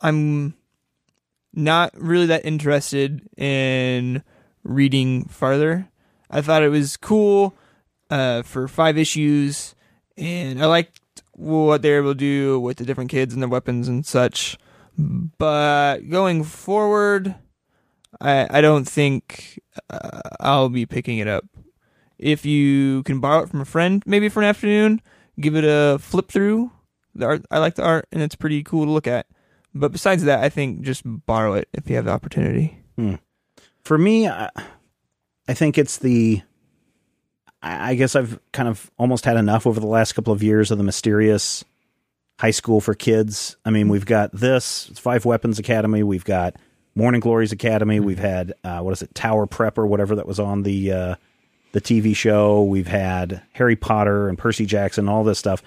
[0.00, 0.54] I'm
[1.52, 4.22] not really that interested in
[4.62, 5.88] reading farther.
[6.30, 7.54] I thought it was cool
[8.10, 9.74] uh, for five issues,
[10.18, 11.00] and I liked
[11.32, 14.58] what they were able to do with the different kids and their weapons and such.
[14.96, 17.36] But going forward,
[18.20, 21.44] I I don't think uh, I'll be picking it up.
[22.18, 25.00] If you can borrow it from a friend, maybe for an afternoon,
[25.40, 26.72] give it a flip through.
[27.14, 29.26] The art, I like the art, and it's pretty cool to look at.
[29.74, 32.82] But besides that, I think just borrow it if you have the opportunity.
[33.82, 34.50] For me, I,
[35.46, 36.42] I think it's the.
[37.62, 40.78] I guess I've kind of almost had enough over the last couple of years of
[40.78, 41.64] the mysterious
[42.38, 43.56] high school for kids.
[43.64, 46.02] I mean, we've got this Five Weapons Academy.
[46.02, 46.56] We've got
[46.94, 47.98] Morning Glories Academy.
[48.00, 51.14] We've had uh, what is it, Tower Prep or whatever that was on the uh,
[51.72, 52.62] the TV show.
[52.62, 55.62] We've had Harry Potter and Percy Jackson, all this stuff.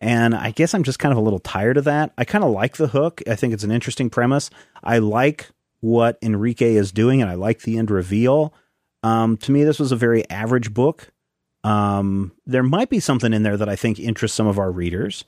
[0.00, 2.12] And I guess I'm just kind of a little tired of that.
[2.16, 3.22] I kind of like the hook.
[3.26, 4.50] I think it's an interesting premise.
[4.82, 5.50] I like
[5.80, 8.54] what Enrique is doing, and I like the end reveal.
[9.02, 11.10] Um, to me, this was a very average book.
[11.62, 15.24] Um, there might be something in there that I think interests some of our readers,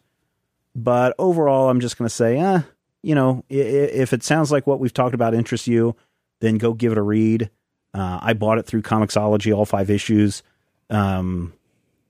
[0.74, 2.62] but overall, I'm just going to say, eh,
[3.02, 5.94] you know, if it sounds like what we've talked about interests you,
[6.40, 7.50] then go give it a read.
[7.92, 10.42] Uh, I bought it through Comixology, all five issues.
[10.88, 11.52] Um,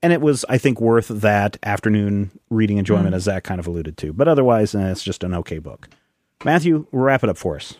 [0.01, 3.97] and it was, I think, worth that afternoon reading enjoyment, as Zach kind of alluded
[3.97, 4.13] to.
[4.13, 5.89] But otherwise, eh, it's just an okay book.
[6.43, 7.75] Matthew, wrap it up for us.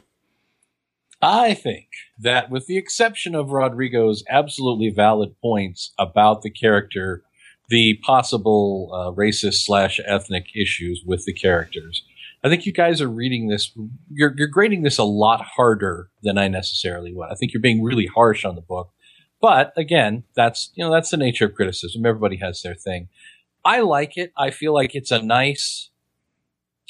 [1.24, 1.88] I think
[2.20, 7.24] that with the exception of Rodrigo's absolutely valid points about the character,
[7.70, 12.04] the possible uh, racist slash ethnic issues with the characters,
[12.44, 13.72] I think you guys are reading this.
[14.12, 17.30] You're you're grading this a lot harder than I necessarily would.
[17.32, 18.92] I think you're being really harsh on the book.
[19.40, 22.06] But again, that's you know that's the nature of criticism.
[22.06, 23.08] Everybody has their thing.
[23.64, 24.34] I like it.
[24.38, 25.90] I feel like it's a nice.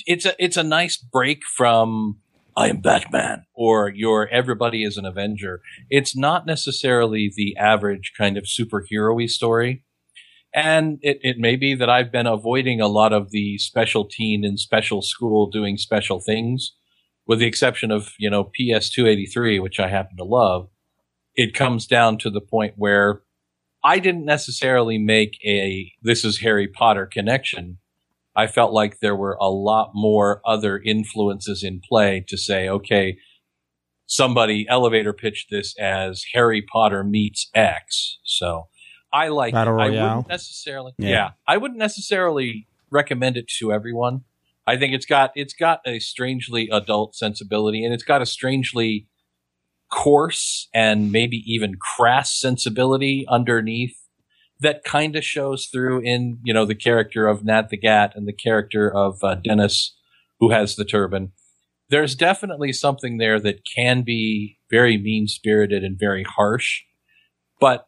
[0.08, 2.18] It's a it's a nice break from
[2.56, 5.62] I am Batman or your everybody is an Avenger.
[5.90, 9.84] It's not necessarily the average kind of superhero story.
[10.54, 14.46] And it, it may be that I've been avoiding a lot of the special teen
[14.46, 16.74] in special school doing special things,
[17.26, 20.70] with the exception of, you know, PS 283, which I happen to love.
[21.34, 23.24] It comes down to the point where
[23.84, 27.80] I didn't necessarily make a this is Harry Potter connection.
[28.36, 33.18] I felt like there were a lot more other influences in play to say, okay,
[34.08, 38.20] somebody elevator pitched this as Harry Potter meets X.
[38.24, 38.68] So
[39.12, 39.84] I like Battle it.
[39.84, 40.08] I Royale.
[40.18, 41.10] wouldn't necessarily Yeah.
[41.10, 41.30] yeah.
[41.48, 44.22] I wouldn't necessarily recommend it to everyone.
[44.66, 49.08] I think it's got it's got a strangely adult sensibility and it's got a strangely
[49.92, 53.96] coarse and maybe even crass sensibility underneath
[54.60, 58.28] that kind of shows through in you know the character of Nat the Gat and
[58.28, 59.96] the character of uh, Dennis
[60.40, 61.32] who has the turban.
[61.90, 66.82] there's definitely something there that can be very mean spirited and very harsh,
[67.60, 67.88] but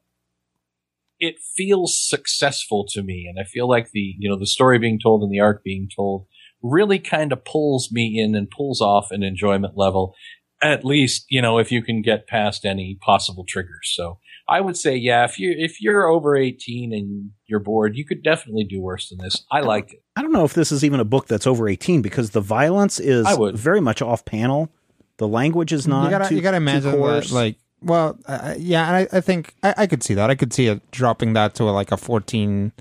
[1.20, 3.26] it feels successful to me.
[3.28, 5.90] And I feel like the, you know, the story being told and the arc being
[5.94, 6.28] told
[6.62, 10.14] really kind of pulls me in and pulls off an enjoyment level.
[10.62, 13.92] At least, you know, if you can get past any possible triggers.
[13.94, 18.06] So I would say, yeah, if you if you're over 18 and you're bored, you
[18.06, 19.44] could definitely do worse than this.
[19.52, 20.04] I liked it.
[20.16, 23.00] I don't know if this is even a book that's over 18 because the violence
[23.00, 24.70] is very much off panel.
[25.18, 26.06] The language is not.
[26.06, 27.32] you gotta too, you gotta too imagine that, coarse.
[27.32, 30.54] like well uh, yeah and I, I think I, I could see that i could
[30.54, 32.72] see it dropping that to a, like a 14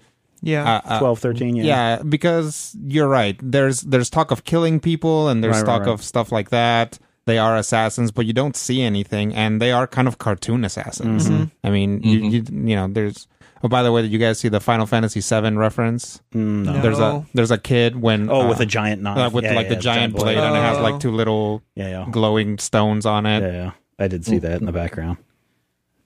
[0.43, 0.77] Yeah.
[0.77, 1.65] uh, uh, 12, 13, yeah.
[1.65, 5.81] yeah because you're right there's there's talk of killing people and there's Right, right, talk
[5.87, 5.93] right.
[5.93, 9.87] of stuff like that they are assassins but you don't see anything and they are
[9.87, 11.45] kind of cartoon assassins Mm-hmm.
[11.65, 13.27] i mean you, you you know there's
[13.63, 16.81] oh by the way did you guys see the final fantasy 7 reference Mm, no.
[16.83, 19.19] there's a there's a kid when Oh, uh, with a giant knife.
[19.19, 20.39] uh, with Yeah, like yeah, the giant blade, blade.
[20.39, 20.83] and it has Oh.
[20.83, 22.07] like two little Yeah, yeah.
[22.11, 23.71] glowing stones on it Yeah, yeah.
[23.99, 25.19] I did see that in the background.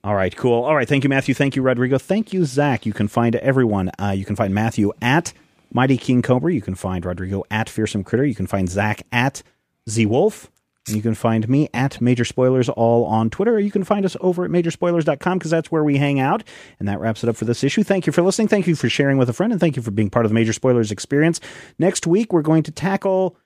[0.04, 0.62] All right, cool.
[0.62, 1.34] All right, thank you, Matthew.
[1.34, 1.98] Thank you, Rodrigo.
[1.98, 2.86] Thank you, Zach.
[2.86, 3.90] You can find everyone.
[3.98, 5.32] Uh, you can find Matthew at
[5.72, 6.52] Mighty King Cobra.
[6.52, 8.24] You can find Rodrigo at Fearsome Critter.
[8.24, 9.42] You can find Zach at
[9.90, 10.50] Z Wolf.
[10.96, 13.54] You can find me at Major Spoilers all on Twitter.
[13.54, 16.42] Or you can find us over at majorspoilers.com because that's where we hang out.
[16.78, 17.82] And that wraps it up for this issue.
[17.82, 18.48] Thank you for listening.
[18.48, 19.52] Thank you for sharing with a friend.
[19.52, 21.40] And thank you for being part of the Major Spoilers experience.
[21.78, 23.36] Next week, we're going to tackle.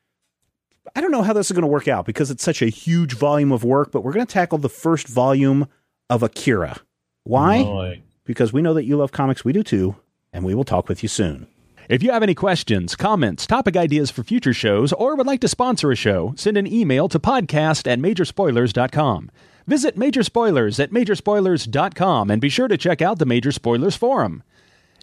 [0.97, 3.15] I don't know how this is going to work out because it's such a huge
[3.15, 5.69] volume of work, but we're going to tackle the first volume
[6.11, 6.81] of Akira.
[7.25, 7.63] Why?
[7.63, 8.03] Boy.
[8.25, 9.97] Because we know that you love comics, we do too,
[10.33, 11.47] and we will talk with you soon.
[11.89, 15.49] If you have any questions, comments, topic ideas for future shows, or would like to
[15.49, 19.31] sponsor a show, send an email to podcast at majorspoilers.com.
[19.67, 24.43] Visit Major Spoilers at majorspoilers.com and be sure to check out the Major Spoilers Forum.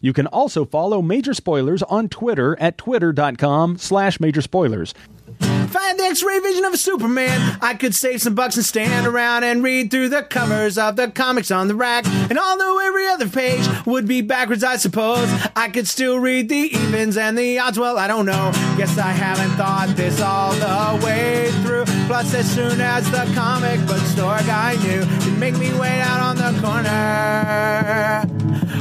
[0.01, 4.93] You can also follow Major Spoilers on Twitter at twitter.com slash major spoilers.
[5.41, 8.65] If I had the X-ray vision of a Superman, I could save some bucks and
[8.65, 12.05] stand around and read through the covers of the comics on the rack.
[12.07, 16.55] And although every other page would be backwards, I suppose I could still read the
[16.55, 17.77] evens and the odds.
[17.77, 18.51] Well, I don't know.
[18.77, 21.85] Guess I haven't thought this all the way through.
[22.07, 26.19] Plus, as soon as the comic book store guy knew, he'd make me wait out
[26.19, 28.25] on the corner.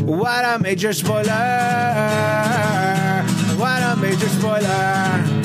[0.04, 1.24] What a major spoiler!
[3.56, 5.37] What a major spoiler!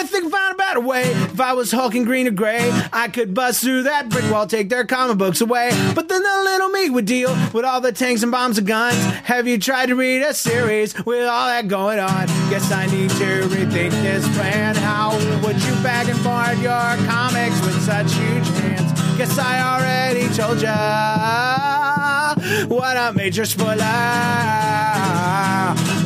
[0.00, 1.02] I found a better way.
[1.02, 4.46] If I was Hulk in green or gray, I could bust through that brick wall,
[4.46, 5.68] take their comic books away.
[5.94, 8.96] But then the little me would deal with all the tanks and bombs and guns.
[9.24, 12.26] Have you tried to read a series with all that going on?
[12.48, 14.74] Guess I need to rethink this plan.
[14.76, 15.12] How
[15.44, 18.92] would you bag and board your comics with such huge hands?
[19.18, 22.34] Guess I already told ya.
[22.68, 23.84] What a major spoiler!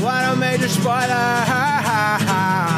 [0.01, 2.74] What a major spoiler!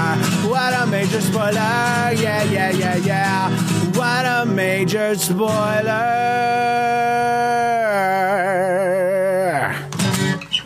[0.57, 2.17] What a major spoiler!
[2.17, 3.51] Yeah, yeah, yeah, yeah.
[3.93, 5.53] What a major spoiler!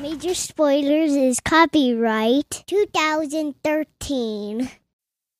[0.00, 4.70] Major Spoilers is copyright 2013.